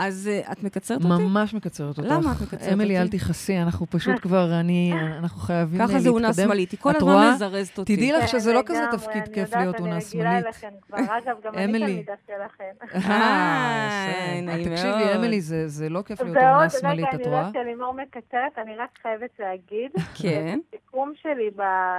[0.00, 1.22] אז uh, את מקצרת אותי?
[1.24, 2.10] ממש מקצרת אותך.
[2.10, 3.18] למה את מקצרת אמילי, אל אותי?
[3.18, 6.04] תכעסי, אנחנו פשוט כבר, אני, אנחנו חייבים אה, ככה להתקדם.
[6.04, 7.32] זה אונה שמאלית, היא כל הזמן?
[7.34, 7.96] מזרזת אותי.
[7.96, 10.44] תדעי לך שזה לא כזה תפקיד אני כיף יודעת, להיות אונה אני רגילה שמאלית.
[10.44, 10.96] אליכם כבר.
[11.18, 11.86] אגב, גם אני אמילי.
[11.86, 12.96] תלמידה שלכם.
[13.10, 14.40] אה.
[14.42, 15.16] נעים תקשיבי, מאוד.
[15.16, 17.38] אמילי, זה זה לא כיף להיות אונה ועוד, שמאלית, רגע, את אני רואה?
[17.46, 20.58] יודעת שלימור מקצרת, אני רק חייבת להגיד, כן.
[20.72, 21.50] בסיכום שלי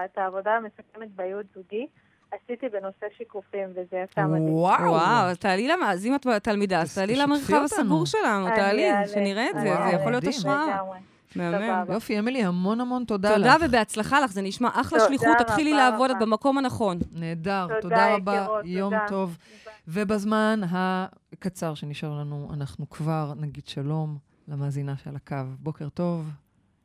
[0.06, 1.88] את העבודה המסכמת בייעוד זוגי,
[2.32, 4.54] עשיתי בנושא שיקופים, וזה יצא מדהים.
[4.54, 4.91] וואו.
[4.91, 5.84] וואו, תעלי למ...
[5.84, 7.62] אז אם את תלמידה, אז תעלי למרחב.
[7.65, 10.28] הסגור שלנו, תעלי, שנראה את זה, זה יכול להיות.
[10.28, 10.80] השראה.
[11.36, 11.86] מהמם.
[11.94, 13.38] יופי, אמילי, המון המון תודה לך.
[13.38, 16.15] תודה ובהצלחה לך, זה נשמע אחלה שליחות, תתחילי לעבוד, את.
[16.20, 17.00] במקום הנכון.
[17.12, 18.94] נהדר, תודה, תודה רבה, יום.
[19.08, 19.38] טוב.
[19.88, 24.17] ובזמן הקצר שנשאר לנו, אנחנו כבר נגיד שלום
[24.48, 25.36] למאזינה שעל הקו.
[25.60, 26.30] בוקר טוב,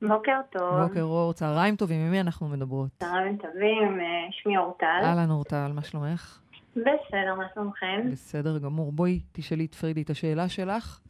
[0.02, 0.86] בוקר טוב.
[0.86, 2.90] בוקר אור, צהריים טובים, עם מי אנחנו מדברות?
[2.98, 5.00] צהריים טובים, אה, שמי אורטל.
[5.02, 6.40] אהלן אורטל, מה שלומך?
[6.76, 8.10] בסדר, מה שלומכם?
[8.12, 8.92] בסדר גמור.
[8.92, 11.00] בואי תשאלי את פרידי את השאלה שלך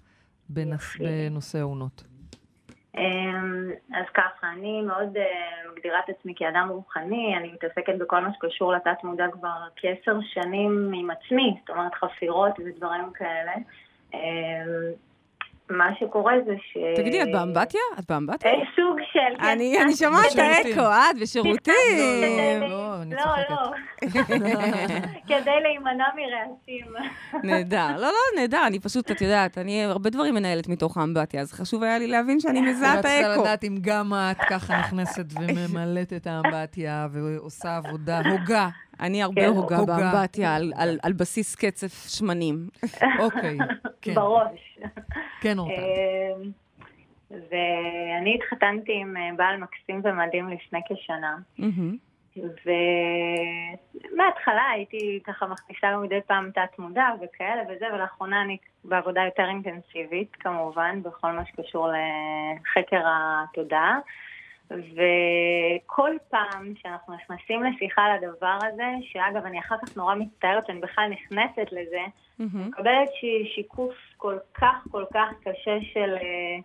[0.49, 0.97] בנס-.
[1.01, 2.05] בנושא העונות.
[2.97, 8.33] אמ, אז ככה, אני מאוד אה, מגדירה את עצמי כאדם רוחני, אני מתעסקת בכל מה
[8.35, 13.53] שקשור לתת מודע כבר כעשר שנים עם עצמי, זאת אומרת חפירות ודברים כאלה.
[15.71, 16.77] מה שקורה זה ש...
[16.97, 17.81] תגידי, את באמבטיה?
[17.99, 18.51] את באמבטיה?
[18.51, 19.37] אה, סוג של...
[19.43, 19.47] כן,
[19.83, 20.39] אני שומעת את.
[20.39, 21.57] האקו, את בשירותים.
[21.65, 22.69] כדי-
[23.11, 23.71] לא, לא.
[25.29, 26.87] כדי להימנע מרעשים.
[27.51, 27.89] נהדר.
[27.97, 31.83] לא, לא, נהדר, אני פשוט, את יודעת, אני הרבה דברים מנהלת מתוך האמבטיה, אז חשוב
[31.83, 33.41] היה לי להבין שאני מזהה את האקו.
[33.43, 38.69] לדעת אם גם את ככה נכנסת וממלאת את האמבטיה ועושה עבודה, הוגה.
[39.01, 39.77] אני הרבה כן, הוגה.
[39.87, 42.69] באמבטיה על- על- על בסיס קצף שמנים.
[43.25, 43.59] אוקיי,
[44.03, 44.79] כן, בראש.
[45.41, 45.75] כן, אורטל.
[45.83, 46.51] אמ,
[47.31, 51.37] ואני התחתנתי עם אה, בעל מקסים ומדהים לפני כשנה.
[54.13, 59.45] ומההתחלה הייתי ככה מכניסה לו מדי פעם תת מודע וכאלה וזה, ולאחרונה אני בעבודה יותר
[59.49, 63.99] אינטנסיבית כמובן, בכל מה שקשור לחקר התודעה.
[64.71, 70.81] וכל פעם שאנחנו נכנסים לשיחה על הדבר הזה, שאגב, אני אחר כך נורא מצטערת שאני
[70.81, 72.01] בכלל נכנסת לזה,
[72.39, 72.69] מהמם.
[72.69, 76.59] מקבלת ש- שיקוף כל כך כל כך קשה של אה,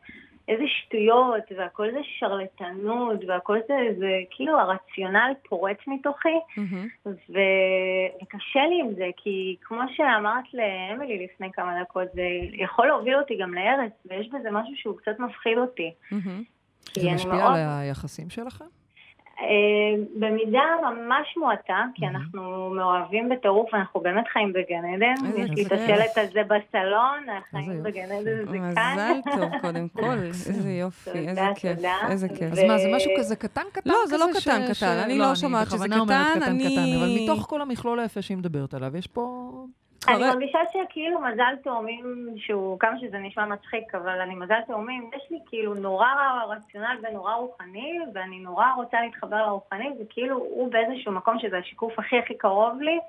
[0.47, 6.87] איזה שטויות, והכל זה שרלטנות, והכל זה, זה כאילו הרציונל פורץ מתוכי, מהמם.
[7.05, 12.21] ו- וקשה לי עם זה, כי כמו שאמרת לאמילי לפני כמה דקות, זה
[12.53, 15.91] יכול להוביל אותי גם להרס, ויש בזה משהו שהוא קצת מפחיד אותי.
[16.11, 16.43] מהמם.
[16.85, 18.65] כי זה משפיע מאוד- על היחסים שלכם?
[19.41, 19.45] אה,
[20.19, 22.15] במידה ממש מועטה, כי מהמם.
[22.15, 25.25] אנחנו מאוהבים בטירוף, אנחנו באמת חיים בגן עדן.
[25.27, 25.71] איזה יש לי את.
[25.71, 27.83] השלט הזה בסלון, החיים.
[27.83, 28.67] בגן עדן זה כאן.
[28.69, 30.17] מזל טוב, קודם כל.
[30.23, 31.77] איזה יופי, איזה כיף.
[32.09, 32.51] איזה כיף.
[32.51, 35.01] אז מה, זה משהו כזה קטן קטן לא, זה לא כזה קטן, קטן.
[35.05, 38.37] אני לא שומעת שזה בכוונה אומרת קטן, אני- קטן, אבל מתוך כל המכלול היפה שהיא
[38.37, 39.51] מדברת עליו, יש פה...
[40.07, 45.31] אני מרגישה שכאילו מזל תאומים, שהוא, כמה שזה נשמע מצחיק, אבל אני מזל תאומים, יש
[45.31, 46.07] לי כאילו נורא
[46.49, 52.17] רציונל ונורא רוחני, ואני נורא רוצה להתחבר לרוחני, וכאילו הוא באיזשהו מקום שזה השיקוף הכי
[52.19, 52.99] הכי קרוב לי,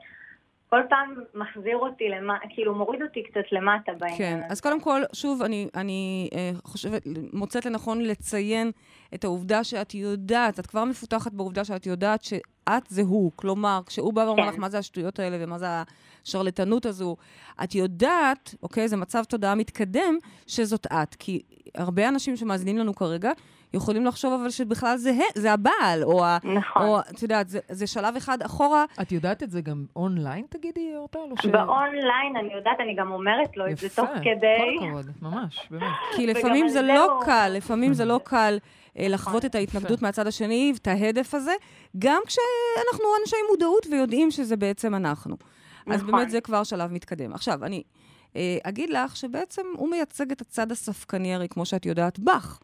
[0.73, 4.19] כל פעם מחזיר אותי למטה, כאילו מוריד אותי קצת למטה בעניין.
[4.19, 4.41] כן.
[4.51, 8.71] אז קודם כל, שוב, אני, אני אה, חושבת, מוצאת לנכון לציין
[9.15, 13.33] את העובדה שאת יודעת, את כבר מפותחת בעובדה שאת יודעת שאת זה הוא.
[13.37, 14.49] כלומר, כשהוא בא ואומר כן.
[14.49, 15.67] לך מה זה השטויות האלה ומה זה
[16.27, 17.17] השרלטנות הזו,
[17.65, 21.15] את יודעת, אוקיי, זה מצב תודעה מתקדם, שזאת את.
[21.15, 21.43] כי
[21.75, 23.31] הרבה אנשים שמאזינים לנו כרגע,
[23.75, 26.25] יכולים לחשוב אבל שבכלל זה, זה הבעל, או,
[26.57, 26.83] נכון.
[26.83, 28.85] או את יודעת, זה, זה שלב אחד אחורה.
[29.03, 31.19] את יודעת את זה גם אונליין, תגידי, אורטל?
[31.31, 34.79] או ש- באונליין, אני יודעת, אני גם אומרת לו את זה תוך יפה, כדי.
[34.81, 35.83] כל הכבוד, ממש, באמת.
[36.17, 38.59] כי לפעמים זה לא הוא- קל, לפעמים זה לא קל
[38.99, 39.45] אה, לחוות.
[39.45, 41.53] את ההתנגדות מהצד השני, את ההדף הזה,
[41.99, 45.37] גם כשאנחנו אנשי מודעות ויודעים שזה בעצם אנחנו.
[45.87, 46.13] אז נכון.
[46.13, 47.33] באמת זה כבר שלב מתקדם.
[47.33, 47.83] עכשיו, אני
[48.37, 52.59] אה, אגיד לך שבעצם הוא מייצג את הצד הספקני, הרי כמו שאת יודעת, בך.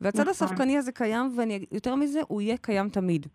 [0.00, 0.30] והצד נכון.
[0.30, 1.38] הספקני הזה קיים,
[1.70, 3.26] ויותר מזה, הוא יהיה קיים תמיד.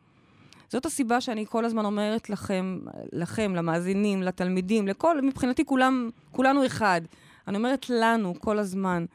[0.69, 2.79] זאת הסיבה שאני כל הזמן אומרת לכם,
[3.11, 7.01] לכם, למאזינים, לתלמידים, לכל, מבחינתי כולם, כולנו אחד.
[7.47, 9.05] אני אומרת לנו כל הזמן,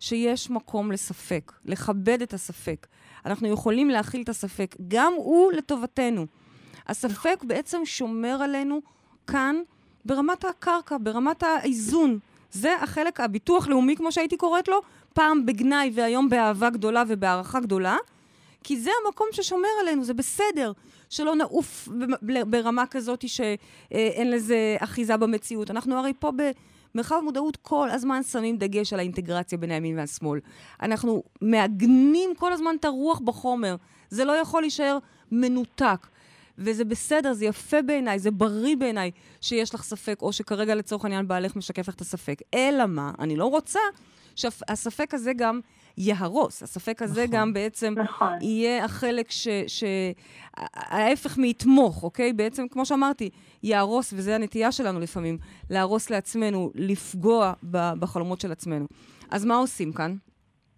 [0.00, 2.86] שיש מקום לספק, לכבד את הספק.
[3.26, 6.26] אנחנו יכולים להכיל את הספק, גם הוא לטובתנו.
[6.86, 8.80] הספק בעצם שומר עלינו
[9.30, 9.56] כאן
[10.04, 12.18] ברמת הקרקע, ברמת האיזון.
[12.50, 14.80] זה החלק, הביטוח לאומי, כמו שהייתי קוראת לו,
[15.12, 17.96] פעם בגנאי והיום באהבה גדולה ובהערכה גדולה,
[18.64, 20.72] כי זה המקום ששומר עלינו, זה בסדר.
[21.10, 21.88] שלא נעוף
[22.46, 25.70] ברמה כזאת שאין לזה אחיזה במציאות.
[25.70, 26.32] אנחנו הרי פה
[26.94, 30.40] במרחב מודעות כל הזמן שמים דגש על האינטגרציה בין הימין והשמאל.
[30.82, 33.76] אנחנו מעגנים כל הזמן את הרוח בחומר.
[34.10, 34.98] זה לא יכול להישאר
[35.32, 36.06] מנותק.
[36.58, 41.28] וזה בסדר, זה יפה בעיניי, זה בריא בעיניי שיש לך ספק, או שכרגע לצורך העניין
[41.28, 42.38] בעלך משקף לך את הספק.
[42.54, 43.80] אלא מה, אני לא רוצה
[44.36, 45.60] שהספק הזה גם
[45.96, 46.62] יהרוס.
[46.62, 47.36] הספק הזה נכון.
[47.36, 48.32] גם בעצם נכון.
[48.40, 49.48] יהיה החלק ש...
[49.66, 49.84] ש...
[50.74, 52.32] ההפך מיתמוך, אוקיי?
[52.32, 53.30] בעצם, כמו שאמרתי,
[53.62, 55.38] יהרוס, וזו הנטייה שלנו לפעמים,
[55.70, 58.86] להרוס לעצמנו, לפגוע ב- בחלומות של עצמנו.
[59.30, 60.16] אז מה עושים כאן?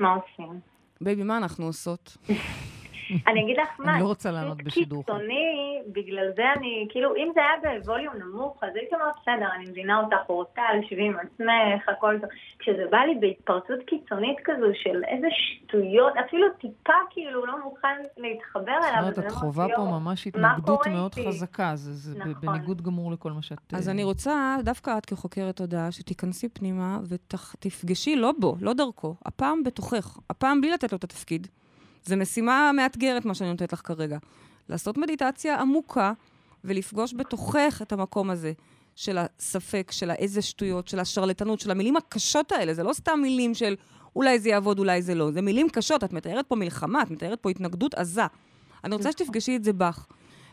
[0.01, 0.61] מה עושים?
[1.01, 2.17] baby, מה אנחנו עושות?
[3.27, 5.03] אני אגיד לך מה, אני לא רוצה לענות בשידור.
[5.05, 9.71] קיצוני, בגלל זה אני, כאילו, אם זה היה בווליום נמוך, אז הייתי אומרת, בסדר, אני
[9.71, 12.31] מבינה אותך, אורטל, שבי עם עצמך, הכל טוב.
[12.59, 18.73] כשזה בא לי בהתפרצות קיצונית כזו של איזה שטויות, אפילו טיפה כאילו לא מוכן להתחבר
[18.81, 19.01] זאת אליו.
[19.01, 22.35] אומרת, וזה את חווה פה "יואו, ממש מה התנגדות מאוד איתי?" חזקה, זה נכון.
[22.41, 23.59] בניגוד גמור לכל מה שאת...
[23.73, 29.15] אז אה, אני רוצה, דווקא את כחוקרת תודעה, שתיכנסי פנימה ותפגשי לא בו, לא דרכו,
[29.27, 31.47] הפעם בתוכך, הפעם בלי לתת לו את התפקיד.
[32.05, 34.19] זו משימה מאתגרת, מה שאני נותנת לך כרגע.
[34.69, 36.13] לעשות מדיטציה עמוקה
[36.65, 38.53] ולפגוש בתוכך את המקום הזה
[38.97, 42.75] של הספק, של האיזה שטויות, של השרלטנות, של המילים הקשות האלה.
[42.75, 43.77] זה לא סתם מילים של
[44.17, 45.31] אולי זה יעבוד, אולי זה לא.
[45.31, 46.05] זה מילים קשות.
[46.05, 48.27] את מתארת פה מלחמה, את מתארת פה התנגדות עזה.
[48.85, 50.07] אני רוצה שתפגשי את זה בך.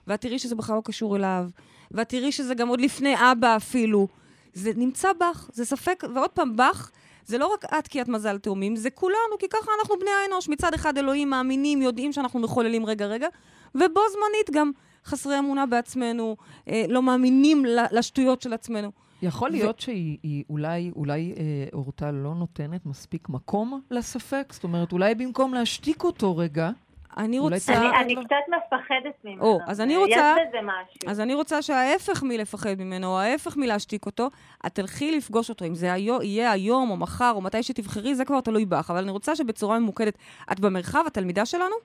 [0.07, 1.49] ואת תראי שזה בכלל לא קשור אליו,
[1.91, 4.07] ואת תראי שזה גם עוד לפני אבא אפילו.
[4.53, 6.91] זה נמצא בך, זה ספק, ועוד פעם, בך,
[7.27, 10.49] זה לא רק את כי את מזל תאומים, זה כולנו, כי ככה אנחנו בני האנוש.
[10.49, 13.27] מצד אחד אלוהים מאמינים, יודעים שאנחנו מחוללים רגע-רגע,
[13.75, 14.71] ובו זמנית גם
[15.05, 16.37] חסרי אמונה בעצמנו,
[16.69, 18.91] אה, לא מאמינים לשטויות של עצמנו.
[19.21, 24.49] יכול ו- להיות שהיא היא אולי, אולי אה, אורטל לא נותנת מספיק מקום לספק?
[24.53, 26.69] זאת אומרת, אולי במקום להשתיק אותו רגע,
[27.17, 27.73] אני רוצה...
[27.77, 29.43] אני, אני קצת מפחדת ממנו.
[29.43, 31.09] או, אז אני רוצה- יש בזה משהו.
[31.11, 34.29] אז אני רוצה שההפך מלפחד ממנו, או ההפך מלהשתיק אותו,
[34.65, 35.65] את תלכי לפגוש אותו.
[35.65, 38.89] אם זה היו, יהיה היום, או מחר, או מתי שתבחרי, זה כבר תלוי בך.
[38.89, 40.17] אבל אני רוצה שבצורה ממוקדת...
[40.51, 41.75] את במרחב, התלמידה שלנו?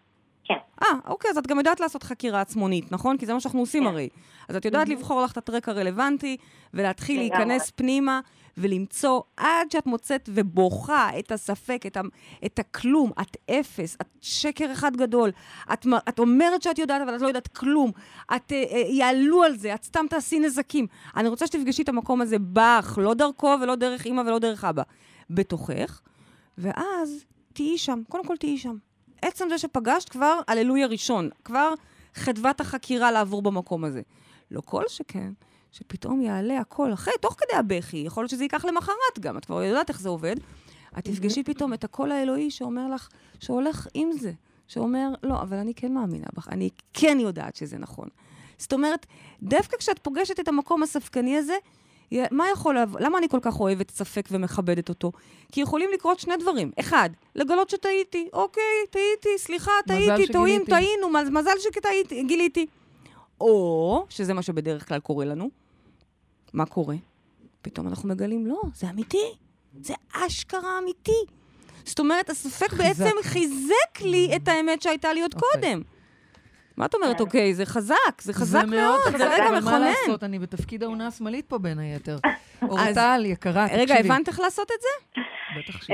[0.45, 0.55] כן.
[0.83, 3.19] אה, אוקיי, אז את גם יודעת לעשות חקירה עצמונית, נכון?
[3.19, 3.89] כי זה מה שאנחנו עושים כן.
[3.89, 4.09] הרי.
[4.49, 6.37] אז את יודעת לבחור לך את הטרק הרלוונטי,
[6.75, 7.19] ולהתחיל.
[7.19, 8.21] להיכנס פנימה,
[8.59, 12.01] ולמצוא עד שאת מוצאת ובוכה את הספק, את, ה,
[12.47, 13.13] את הכלום.
[13.21, 15.31] את אפס, את שקר אחד גדול.
[15.73, 17.91] את, את אומרת שאת יודעת, אבל את לא יודעת כלום.
[18.37, 20.87] את, אה, אה, יעלו על זה, את סתם תעשי נזקים.
[21.17, 24.83] אני רוצה שתפגשי את המקום הזה בך, לא דרכו ולא דרך אימא ולא דרך אבא.
[25.31, 26.01] בתוכך,
[26.59, 28.03] ואז תהיי שם.
[28.09, 28.77] קודם כל תהיי שם.
[29.23, 31.75] עצם זה שפגשת כבר הללויה ראשון, כבר
[32.15, 34.03] חדוות החקירה לעבור במקום הזה.
[34.51, 35.33] לא כל שכן,
[35.73, 39.63] שפתאום יעלה הכל, אחרי, תוך כדי הבכי, יכול להיות שזה ייקח למחרת גם, את כבר
[39.63, 40.37] יודעת איך זה עובד.
[40.99, 43.09] את תפגשי פתאום את הקול האלוהי שאומר לך,
[43.41, 44.33] שהולך עם זה,
[44.69, 48.09] שאומר, לא, אבל אני כן מאמינה בך, אני כן יודעת שזה נכון.
[48.59, 49.07] זאת אומרת,
[49.43, 51.55] דווקא כשאת פוגשת את המקום הספקני הזה,
[52.31, 55.13] מה יכול, למה אני כל כך אוהבת ספק ומכבדת אותו?
[55.53, 56.73] כי יכולים לקרות שני דברים.
[56.81, 58.29] אחד, לגלות שטעיתי.
[58.33, 60.65] אוקיי, טעיתי, סליחה, טעיתי, טועים.
[60.65, 62.67] טעינו, מז- מזל שגיליתי.
[63.41, 65.51] או, שזה מה שבדרך כלל קורה לנו,
[66.53, 66.97] מה קורה?
[67.63, 69.35] פתאום אנחנו מגלים, לא, זה אמיתי.
[69.81, 71.25] זה אשכרה אמיתי.
[71.85, 72.73] זאת אומרת, הספק.
[72.83, 75.49] בעצם חיזק לי את האמת שהייתה לי עוד אוקיי.
[75.61, 75.83] קודם.
[76.77, 79.81] מה את אומרת, אוקיי, זה חזק, זה חזק מאוד, חזק, זה רגע אבל מה מכונן.
[79.81, 82.17] לעשות, אני בתפקיד העונה השמאלית פה בין היתר.
[82.71, 83.83] אורטל, יקרה, תקשיבי.
[83.83, 85.21] רגע, הבנת איך לעשות את זה?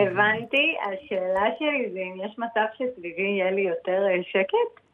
[0.00, 4.87] הבנתי, השאלה שלי זה אם יש מצב שסביבי יהיה לי יותר אה, שקט?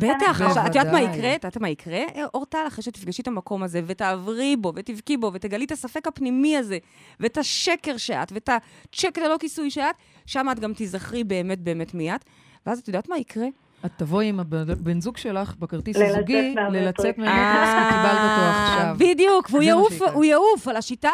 [0.00, 1.00] בטח, עכשיו, את יודעת מה.
[1.00, 1.34] יקרה?
[1.34, 2.00] את יודעת מה יקרה,
[2.34, 6.78] אורטל, אחרי שתפגשי את המקום הזה, ותעברי בו, ותבכי בו, ותגלי את הספק הפנימי הזה,
[7.20, 9.94] ואת השקר שאת, ואת הצ'ק ללא כיסוי שאת,
[10.26, 12.24] שם את גם תיזכרי באמת באמת מי את.
[12.66, 13.46] ואז את יודעת מה יקרה?
[13.86, 17.00] את תבואי עם הבן זוג שלך בכרטיס ללצאת הזוגי, מהמטריקס.
[17.04, 18.86] ללצת מהמטריקס, כי קיבלת אותו עכשיו.
[18.86, 21.10] אה, בדיוק, והוא יעוף על השיטה.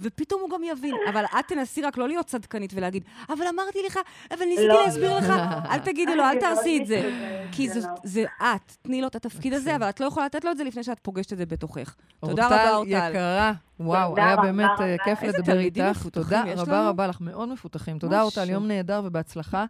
[0.00, 0.94] ופתאום הוא גם יבין.
[1.10, 3.98] אבל את תנסי רק לא להיות צדקנית ולהגיד, אבל אמרתי לך,
[4.30, 5.18] אבל ניסיתי לא, להסביר לא.
[5.18, 5.32] לך,
[5.70, 7.10] אל תגידי לו, אל מאוד תעשי את זה.
[7.52, 7.94] כי זה לא.
[8.04, 10.64] זה את, תני לו את התפקיד הזה, אבל את לא יכולה לתת לו את זה
[10.64, 11.96] לפני שאת פוגשת את זה בתוכך.
[12.20, 13.10] תודה רבה, אורטל אורטל.
[13.10, 14.70] יקרה, וואו, היה באמת.
[14.80, 16.06] אה, כיף לדבר איתך.
[16.12, 16.88] תודה רבה.
[16.88, 17.98] רבה לך, מאוד מפותחים.
[17.98, 18.50] תודה, אורטל.
[18.50, 19.64] יום נהדר ובהצלחה.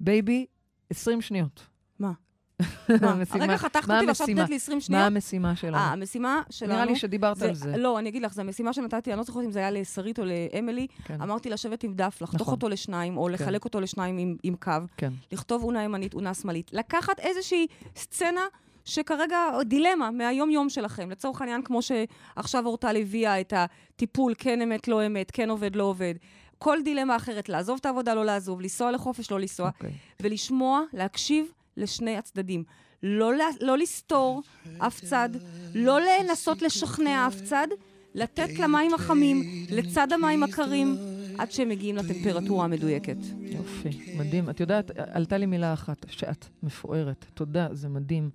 [0.00, 0.46] baby,
[0.90, 1.66] 20 שניות.
[1.98, 2.06] מה?
[2.08, 2.12] מה מה?
[2.12, 2.41] המשימה?
[3.30, 4.26] הרגע חתכת מה אותי ועכשיו?
[4.28, 5.02] נתת לי 20 מה שניות?
[5.06, 5.76] המשימה שלנו?
[5.76, 6.72] אה, המשימה שלנו...
[6.72, 7.76] נראה לי שדיברת על זה.
[7.76, 10.24] לא, אני אגיד לך, זו המשימה שנתתי, אני לא זוכרת אם זה היה לשרית או
[10.24, 10.86] לאמילי.
[11.04, 11.22] כן.
[11.22, 12.54] אמרתי לשבת עם דף, לחתוך נכון.
[12.54, 14.70] אותו לשניים, או לחלק אותו לשניים עם- עם קו.
[14.96, 15.12] כן.
[15.32, 16.70] לכתוב אונה ימנית, אונה שמאלית.
[16.72, 18.40] לקחת איזושהי סצנה
[18.84, 21.10] שכרגע, דילמה מהיום-יום שלכם.
[21.10, 25.84] לצורך העניין, כמו שעכשיו אורטל הביאה את הטיפול, כן אמת, לא אמת, כן עובד, לא
[25.84, 26.14] עובד.
[26.58, 29.90] כל דילמה אחרת, לעזוב את העבודה, לא לעזוב, לנסוע לחופש, לא לנסוע, אוקיי.
[30.22, 31.46] ולשמוע, להקשיב
[31.76, 32.64] לשני הצדדים.
[33.02, 34.42] לא, לא לסתור
[34.78, 35.28] אף צד,
[35.74, 37.68] לא לנסות לשכנע אף צד,
[38.14, 40.96] לתת למים החמים, לצד המים הקרים,
[41.38, 43.16] עד שהם מגיעים לטמפרטורה המדויקת.
[43.40, 44.50] יופי, מדהים.
[44.50, 47.26] את יודעת, עלתה לי מילה אחת, שאת מפוארת.
[47.34, 48.30] תודה, זה מדהים.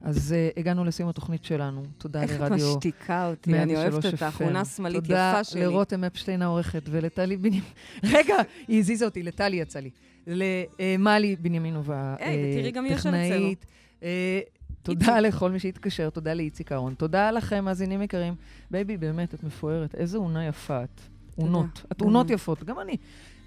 [0.00, 1.82] אז uh, הגענו לסיום התוכנית שלנו.
[1.98, 4.44] תודה איך את לרדיו משתיקה אותי, אני אוהבת 103 אותך, FM.
[4.44, 5.60] אונה שמאלית תודה יפה שלי.
[5.60, 7.60] לרותם אפשטיין העורכת ולטלי בנימין...
[8.14, 8.34] רגע,
[8.68, 9.90] היא הזיזה אותי, לטלי יצא לי.
[10.26, 12.14] למלי בנימינובה.
[13.28, 13.66] טכנאית.
[14.02, 14.40] אה,
[14.82, 16.94] תודה לכל מי שהתקשר, תודה לאיציק אהרון.
[16.94, 18.34] תודה לכם, מאזינים יקרים.
[18.70, 19.94] baby, באמת, את מפוארת.
[19.94, 21.00] איזה אונה יפה את.
[21.38, 21.82] אונות.
[21.92, 22.00] את.
[22.00, 22.96] אונות יפות, גם אני.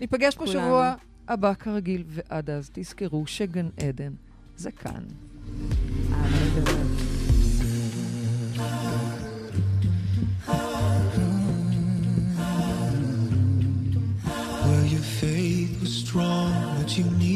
[0.02, 0.48] ניפגש פה.
[0.48, 0.94] שבוע
[1.28, 4.12] הבא כרגיל, ועד אז תזכרו שגן עדן
[4.56, 5.04] זה כאן.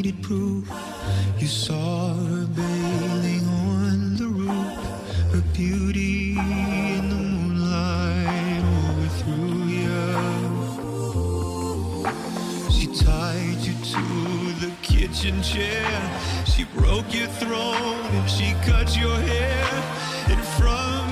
[0.04, 0.68] Needed proof.
[1.38, 4.76] You saw her bathing on the roof,
[5.32, 10.04] her beauty in the moonlight overthrew you.
[12.70, 14.06] She tied you to
[14.64, 15.86] the kitchen chair.
[16.44, 19.68] She broke your throat and she cut your hair.
[20.30, 21.03] in from